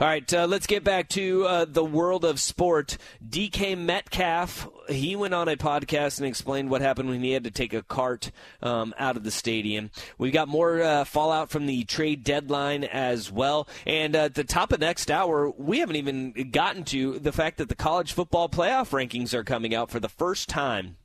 [0.00, 2.98] All right, uh, let's get back to uh, the world of sport.
[3.26, 7.50] DK Metcalf, he went on a podcast and explained what happened when he had to
[7.50, 8.30] take a cart
[8.62, 9.90] um, out of the stadium.
[10.18, 13.68] We've got more uh, fallout from the trade deadline as well.
[13.86, 17.58] And uh, at the top of next hour, we haven't even gotten to the fact
[17.58, 20.96] that the college football playoff rankings are coming out for the first time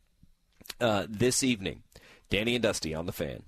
[0.82, 1.84] uh, this evening.
[2.30, 3.44] Danny and Dusty on the fan.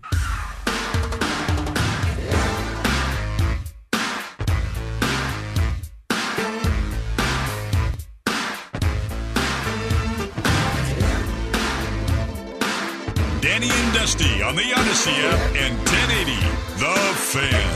[14.49, 16.33] On the Audacy app and 1080
[16.79, 16.95] The
[17.29, 17.69] Fan.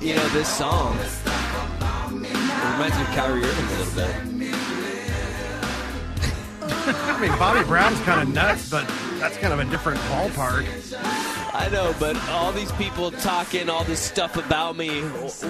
[0.00, 0.96] You know, this song
[2.72, 4.14] reminds me of Kyrie Irving a little bit.
[6.96, 10.64] I mean, Bobby Brown's kind of nuts, but that's kind of a different ballpark.
[11.52, 15.02] I know, but all these people talking all this stuff about me,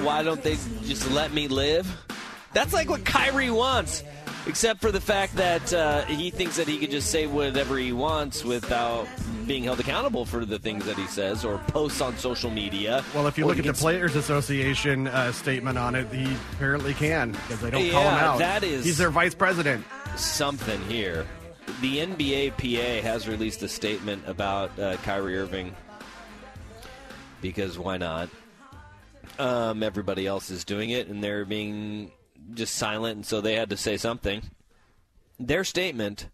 [0.03, 1.87] why don't they just let me live?
[2.53, 4.03] That's like what Kyrie wants,
[4.47, 7.93] except for the fact that uh, he thinks that he can just say whatever he
[7.93, 9.07] wants without
[9.47, 13.05] being held accountable for the things that he says or posts on social media.
[13.15, 17.33] Well, if you look at the Players Association uh, statement on it, he apparently can
[17.33, 18.39] because they don't call him Yeah, out.
[18.39, 19.85] that is- He's their vice president.
[20.17, 21.27] something here.
[21.81, 25.75] The NBA PA has released a statement about uh, Kyrie Irving
[27.41, 28.29] because why not?
[29.39, 32.11] Um, everybody else is doing it, and they're being
[32.55, 34.43] just silent, and so they had to say something.
[35.39, 36.29] Their statement,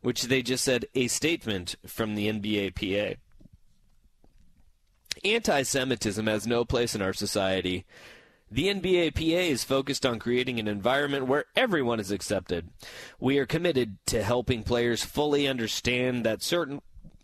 [0.00, 3.20] which they just said a statement from the NBA PA.
[5.24, 7.84] Anti Semitism has no place in our society.
[8.50, 12.70] The NBA PA is focused on creating an environment where everyone is accepted.
[13.20, 16.80] We are committed to helping players fully understand that certain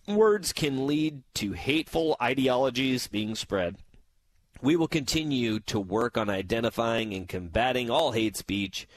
[0.06, 3.76] words can lead to hateful ideologies being spread.
[4.62, 8.88] We will continue to work on identifying and combating all hate speech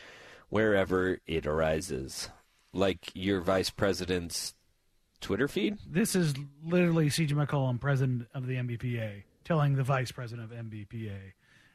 [0.49, 2.29] wherever it arises.
[2.73, 4.53] Like your vice president's
[5.19, 5.77] Twitter feed?
[5.89, 6.33] This is
[6.63, 11.33] literally CJ McCollum, president of the NBPA, telling the vice president of NBPA,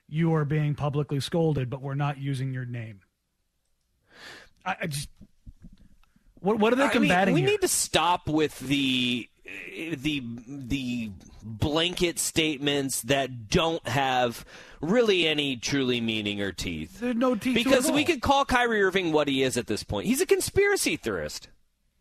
[0.08, 3.00] "You are being publicly scolded, but we're not using your name."
[4.64, 5.08] I, I just
[6.40, 7.50] what what are they I mean, combating we here?
[7.50, 11.10] need to stop with the the the
[11.42, 14.44] blanket statements that don't have
[14.80, 17.00] really any truly meaning or teeth.
[17.00, 20.06] There's no teeth because we could call Kyrie Irving what he is at this point.
[20.06, 21.48] He's a conspiracy theorist.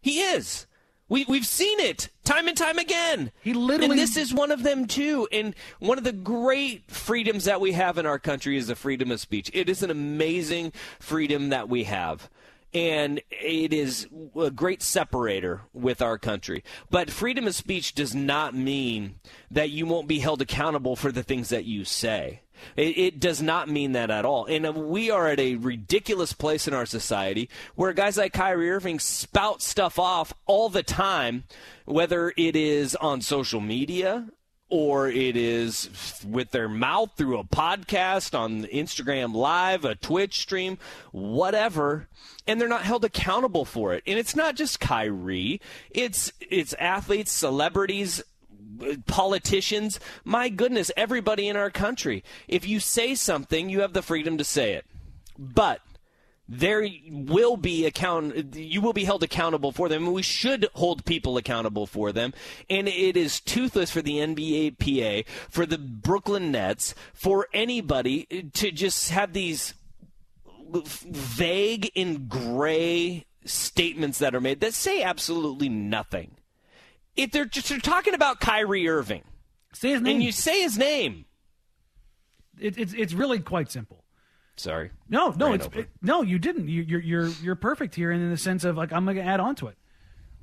[0.02, 0.68] He is.
[1.10, 3.32] We we've seen it time and time again.
[3.42, 5.28] He literally- and this is one of them too.
[5.32, 9.12] And one of the great freedoms that we have in our country is the freedom
[9.12, 9.52] of speech.
[9.54, 12.30] It is an amazing freedom that we have.
[12.74, 14.08] And it is
[14.40, 16.64] a great separator with our country.
[16.90, 19.16] But freedom of speech does not mean
[19.50, 22.42] that you won't be held accountable for the things that you say.
[22.76, 24.46] It, it does not mean that at all.
[24.46, 28.72] And uh, we are at a ridiculous place in our society where guys like Kyrie
[28.72, 31.44] Irving spout stuff off all the time,
[31.86, 34.28] whether it is on social media
[34.72, 40.78] or it is with their mouth through a podcast on Instagram Live, a Twitch stream,
[41.12, 42.08] whatever,
[42.48, 44.02] and they're not held accountable for it.
[44.08, 45.62] And it's not just Kyrie;
[45.92, 48.24] it's it's athletes, celebrities,
[49.08, 50.00] politicians.
[50.24, 52.24] My goodness, everybody in our country.
[52.48, 54.86] If you say something, you have the freedom to say it,
[55.38, 55.82] but
[56.54, 60.04] there will be account you will be held accountable for them.
[60.04, 62.34] And we should hold people accountable for them.
[62.70, 68.72] And it is toothless for the NBA PA for the Brooklyn Nets for anybody to
[68.72, 69.76] just have these
[70.74, 76.32] vague and gray statements that are made that say absolutely nothing.
[77.16, 79.24] If they're just they're talking about Kyrie Irving.
[79.74, 80.16] Say his name.
[80.16, 81.26] and you say his name.
[82.60, 84.01] It, it's it's really quite simple.
[84.62, 86.22] Sorry No, no, Ran it's it, no.
[86.22, 86.68] You didn't.
[86.68, 89.24] You, you're you're you're perfect here and in the sense of like I'm going to
[89.24, 89.78] add on to it.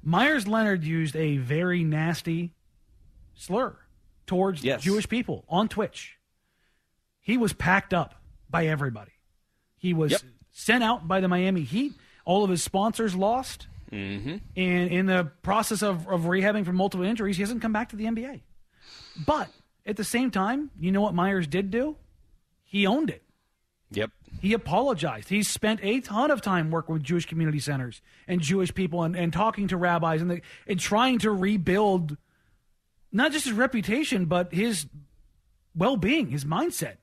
[0.02, 2.52] Myers Leonard used a very nasty
[3.34, 3.76] slur
[4.26, 4.82] towards Yes.
[4.82, 6.16] Jewish people on Twitch.
[7.20, 8.14] He was packed up
[8.50, 9.12] by everybody.
[9.76, 10.20] He was Yep.
[10.52, 11.92] sent out by the Miami Heat.
[12.24, 13.66] All of his sponsors lost.
[13.92, 14.36] Mm-hmm.
[14.56, 17.96] And in the process of, of rehabbing from multiple injuries, he hasn't come back to
[17.96, 18.42] the NBA.
[19.26, 19.48] But
[19.86, 21.96] at the same time, you know what Myers did do?
[22.64, 23.22] He owned it.
[23.90, 24.10] Yep
[24.40, 25.28] He apologized.
[25.28, 29.16] He spent a ton of time working with Jewish community centers and Jewish people and,
[29.16, 32.16] and talking to rabbis and, the, and trying to rebuild
[33.10, 34.86] not just his reputation, but his
[35.74, 36.96] well being, his mindset.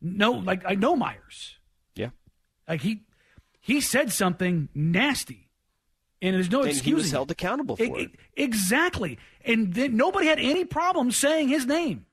[0.00, 1.56] No, like I know Myers.
[1.94, 2.10] yeah
[2.68, 3.02] Like he
[3.60, 5.42] he said something nasty.
[6.22, 6.84] And there's no excuse.
[6.84, 9.18] he was held accountable for it Exactly.
[9.44, 12.06] And then nobody had any problem saying his name.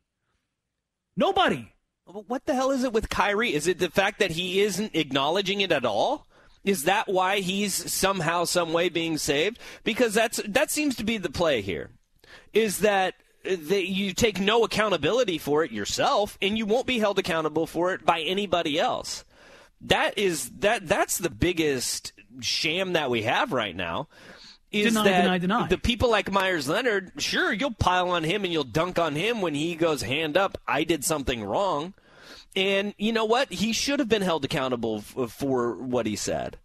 [1.15, 1.72] Nobody.
[2.05, 3.53] What the hell is it with Kyrie?
[3.53, 6.27] Is it the fact that he isn't acknowledging it at all?
[6.65, 9.57] Is that why he's somehow, some way being saved?
[9.83, 11.91] Because that's that seems to be the play here.
[12.53, 16.99] Is that uh, that you take no accountability for it yourself, and you won't be
[16.99, 19.23] held accountable for it by anybody else.
[19.81, 24.07] That is that that's the biggest sham that we have right now.
[24.73, 25.67] Is Deny, that deny, deny.
[25.67, 29.39] the people like Myers Leonard, sure, you'll pile on him and you'll dunk on him
[29.39, 30.57] when he goes hand up.
[30.67, 31.93] I did something wrong.
[32.55, 33.51] And you know what?
[33.53, 36.57] He should have been held accountable f- uh, for what he said.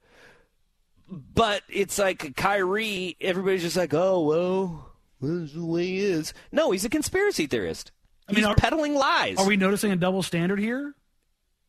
[1.11, 6.35] But it's like Kyrie, everybody's just like, oh, well, this is the way he is.
[6.53, 7.93] No, he's a conspiracy theorist.
[8.29, 9.39] I mean, he's are- peddling lies.
[9.39, 10.95] Are we noticing a double standard here?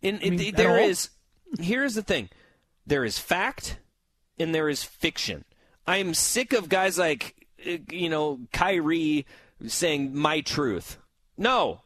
[0.02, 1.10] And I mean, there is.
[1.60, 2.30] Here's the thing:
[2.86, 3.80] there is fact,
[4.38, 5.44] and there is fiction.
[5.88, 9.26] I am sick of guys like uh, you know Kyrie
[9.68, 10.98] saying my truth.
[11.38, 11.82] No,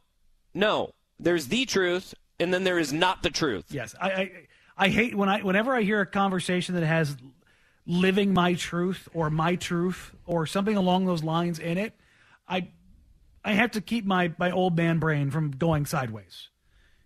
[0.53, 0.91] no.
[1.19, 3.65] There's the truth, and then there is not the truth.
[3.69, 4.31] Yes, I, I
[4.77, 7.15] I hate when I whenever I hear a conversation that has
[7.85, 11.93] living my truth or my truth or something along those lines in it.
[12.47, 12.69] I
[13.43, 16.49] I have to keep my my old man brain from going sideways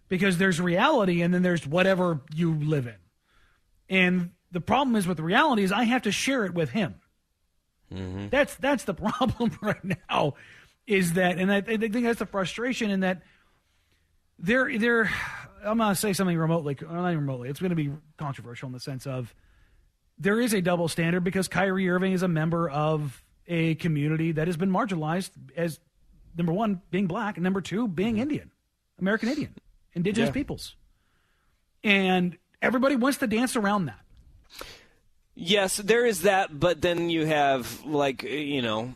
[0.07, 2.95] because there's reality and then there's whatever you live in,
[3.89, 6.95] and the problem is with reality is I have to share it with him.
[7.93, 8.29] Mm-hmm.
[8.29, 10.35] That's that's the problem right now,
[10.85, 13.21] is that, and I, I think that's the frustration in that
[14.39, 15.09] they're they're.
[15.65, 17.49] I'm gonna say something remotely, not even remotely.
[17.49, 19.33] It's going to be controversial in the sense of
[20.17, 24.47] there is a double standard because Kyrie Irving is a member of a community that
[24.47, 25.79] has been marginalized as
[26.37, 28.23] number one being black and number two being mm-hmm.
[28.23, 28.51] Indian,
[28.99, 29.55] American Indian,
[29.93, 30.33] indigenous Yeah.
[30.33, 30.75] peoples,
[31.83, 33.99] and everybody wants to dance around that.
[35.35, 38.93] Yes, there is that, but then you have like eh, you know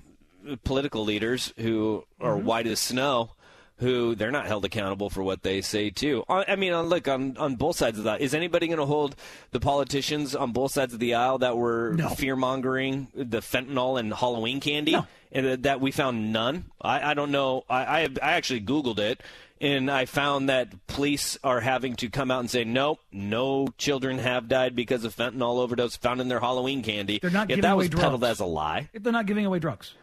[0.64, 2.45] political leaders who are Mm-hmm.
[2.45, 3.32] white as snow,
[3.78, 6.24] who they're not held accountable for what they say too.
[6.28, 8.22] I I mean, uh, look on on both sides of that.
[8.22, 9.16] Is anybody going to hold
[9.52, 12.10] the politicians on both sides of the aisle that were No.
[12.10, 15.06] fear mongering the fentanyl and Halloween candy, No.
[15.32, 16.66] and that- that we found none?
[16.82, 17.66] I, I don't know.
[17.70, 19.22] I, I I actually Googled it.
[19.62, 24.18] And I found that police are having to come out and say, nope, no children
[24.18, 27.20] have died because of fentanyl overdose found in their Halloween candy.
[27.22, 28.32] They're not Yet giving that away was peddled drugs.
[28.32, 28.89] as a lie.
[28.91, 29.93] If they're not giving away drugs.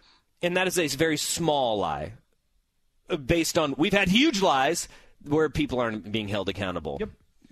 [0.40, 2.12] And that is a very small lie.
[3.10, 4.88] Uh, Based on, we've had huge lies
[5.26, 6.98] where people aren't being held accountable.
[7.00, 7.10] Yep.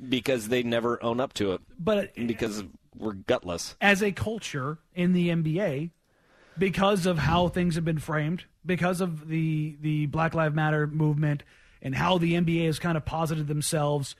[0.08, 1.60] Because they never own up to it.
[1.76, 2.62] But Because
[2.96, 3.74] we're gutless.
[3.80, 5.90] as a culture in the NBA,
[6.56, 11.42] because of how things have been framed, because of the the Black Lives Matter movement
[11.82, 14.16] and how the NBA has kind of posited themselves,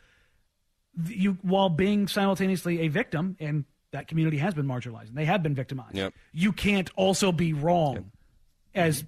[1.07, 5.43] you while being simultaneously a victim, and that community has been marginalized, and they have
[5.43, 5.97] been victimized.
[5.97, 6.15] Yep.
[6.33, 8.13] You can't also be wrong
[8.75, 9.05] as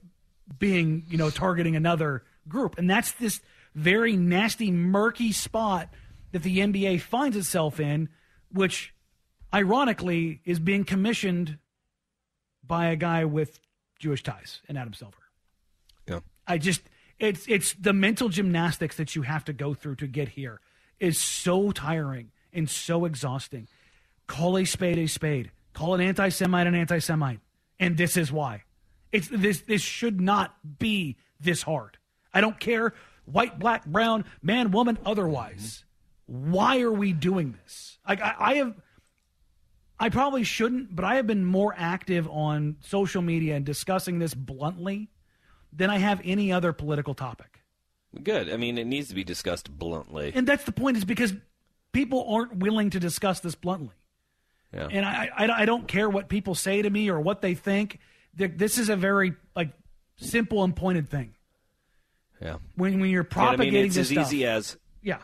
[0.58, 3.40] being, you know, targeting another group, and that's this
[3.74, 5.88] very nasty, murky spot
[6.32, 8.08] that the NBA finds itself in,
[8.52, 8.92] which
[9.52, 11.58] ironically is being commissioned
[12.64, 13.60] by a guy with
[13.98, 15.16] Jewish ties and Adam Silver.
[16.06, 16.20] Yeah.
[16.46, 16.82] I just
[17.18, 20.60] it's it's the mental gymnastics that you have to go through to get here
[21.00, 23.68] is so tiring and so exhausting.
[24.26, 25.50] Call a spade a spade.
[25.72, 27.40] Call an anti-Semite an anti-Semite,
[27.78, 28.62] and this is why.
[29.12, 31.98] It's this this should not be this hard.
[32.32, 32.94] I don't care
[33.24, 35.84] white, black, brown, man, woman, otherwise.
[36.30, 36.52] Mm-hmm.
[36.52, 37.98] Why are we doing this?
[38.06, 38.74] Like I, I have
[40.00, 44.34] I probably shouldn't, but I have been more active on social media and discussing this
[44.34, 45.10] bluntly
[45.72, 47.60] than I have any other political topic.
[48.22, 48.50] Good.
[48.50, 50.32] I mean, it needs to be discussed bluntly.
[50.34, 51.34] And that's the point is because
[51.92, 53.94] people aren't willing to discuss this bluntly.
[54.72, 54.88] Yeah.
[54.90, 57.98] And I, I, I don't care what people say to me or what they think.
[58.34, 59.70] This is a very like
[60.16, 61.34] simple and pointed thing.
[62.40, 62.56] yeah.
[62.76, 65.18] When when you're And I propagating mean, it's this as stuff, easy as yeah,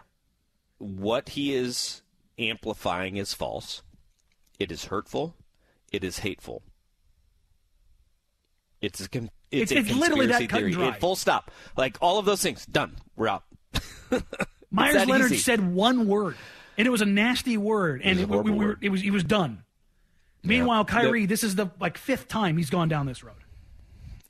[0.78, 2.02] what he is
[2.38, 3.82] amplifying is false.
[4.58, 5.36] It is hurtful.
[5.92, 6.62] It is hateful.
[8.80, 10.88] It's a, con- it's, It's- it's literally that cut and dry.
[10.88, 11.50] It- full stop.
[11.76, 12.96] Like all of those things, done.
[13.16, 13.44] We're out.
[14.70, 15.38] Myers Leonard easy.
[15.42, 16.36] said one word,
[16.76, 19.10] and it was a nasty word, and was it, we, we were, it was he
[19.10, 19.62] was done.
[20.42, 23.36] Meanwhile, The- Kyrie, this is the like fifth time he's gone down this road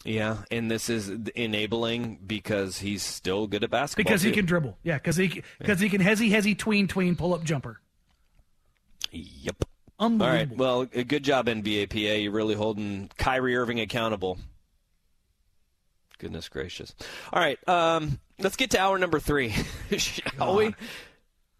[0.04, 4.04] Yeah, and this is enabling because he's still good at basketball.
[4.10, 4.76] because he can dribble.
[4.82, 7.80] Yeah, because he because he can hezzy hezzy tween tween pull up jumper.
[9.10, 9.64] Yep.
[9.98, 10.54] All right.
[10.54, 11.96] Well, good job, NBA PA.
[11.98, 14.38] You're really holding Kyrie Irving accountable.
[16.24, 16.94] Goodness gracious.
[17.34, 17.58] All right.
[17.68, 19.50] Um, let's get to hour number three,
[19.98, 20.74] shall we?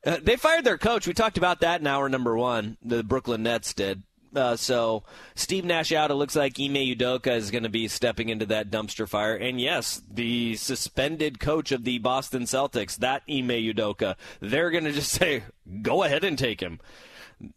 [0.06, 1.06] Uh, they fired their coach.
[1.06, 2.78] We talked about that in hour number one.
[2.82, 4.04] The Brooklyn Nets did.
[4.34, 5.02] Uh, so
[5.34, 6.10] Steve Nash out.
[6.10, 9.36] It looks like Ime Udoka is going to be stepping into that dumpster fire.
[9.36, 14.92] And yes, the suspended coach of the Boston Celtics, that Ime Udoka, they're going to
[14.92, 15.42] just say,
[15.82, 16.80] go ahead and take him.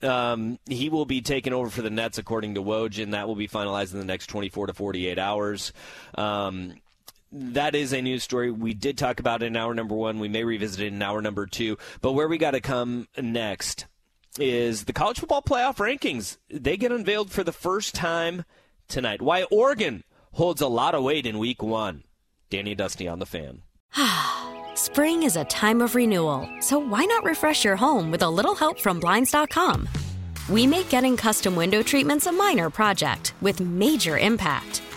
[0.01, 3.35] Um, he will be taken over for the Nets, according to Woj, and that will
[3.35, 5.71] be finalized in the next 24 to 48 hours.
[6.15, 6.73] Um,
[7.31, 8.51] that is a news story.
[8.51, 10.19] We did talk about in hour number one.
[10.19, 11.77] We may revisit it in hour number two.
[12.01, 13.85] But where we got to come next
[14.39, 16.37] is the college football playoff rankings.
[16.49, 18.45] They get unveiled for the first time
[18.87, 19.21] tonight.
[19.21, 20.03] Why Oregon
[20.33, 22.03] holds a lot of weight in week one.
[22.49, 23.63] Danny Dusty on the fan.
[24.75, 28.55] Spring is a time of renewal, so why not refresh your home with a little
[28.55, 29.89] help from Blinds.com?
[30.49, 34.81] We make getting custom window treatments a minor project with major impact.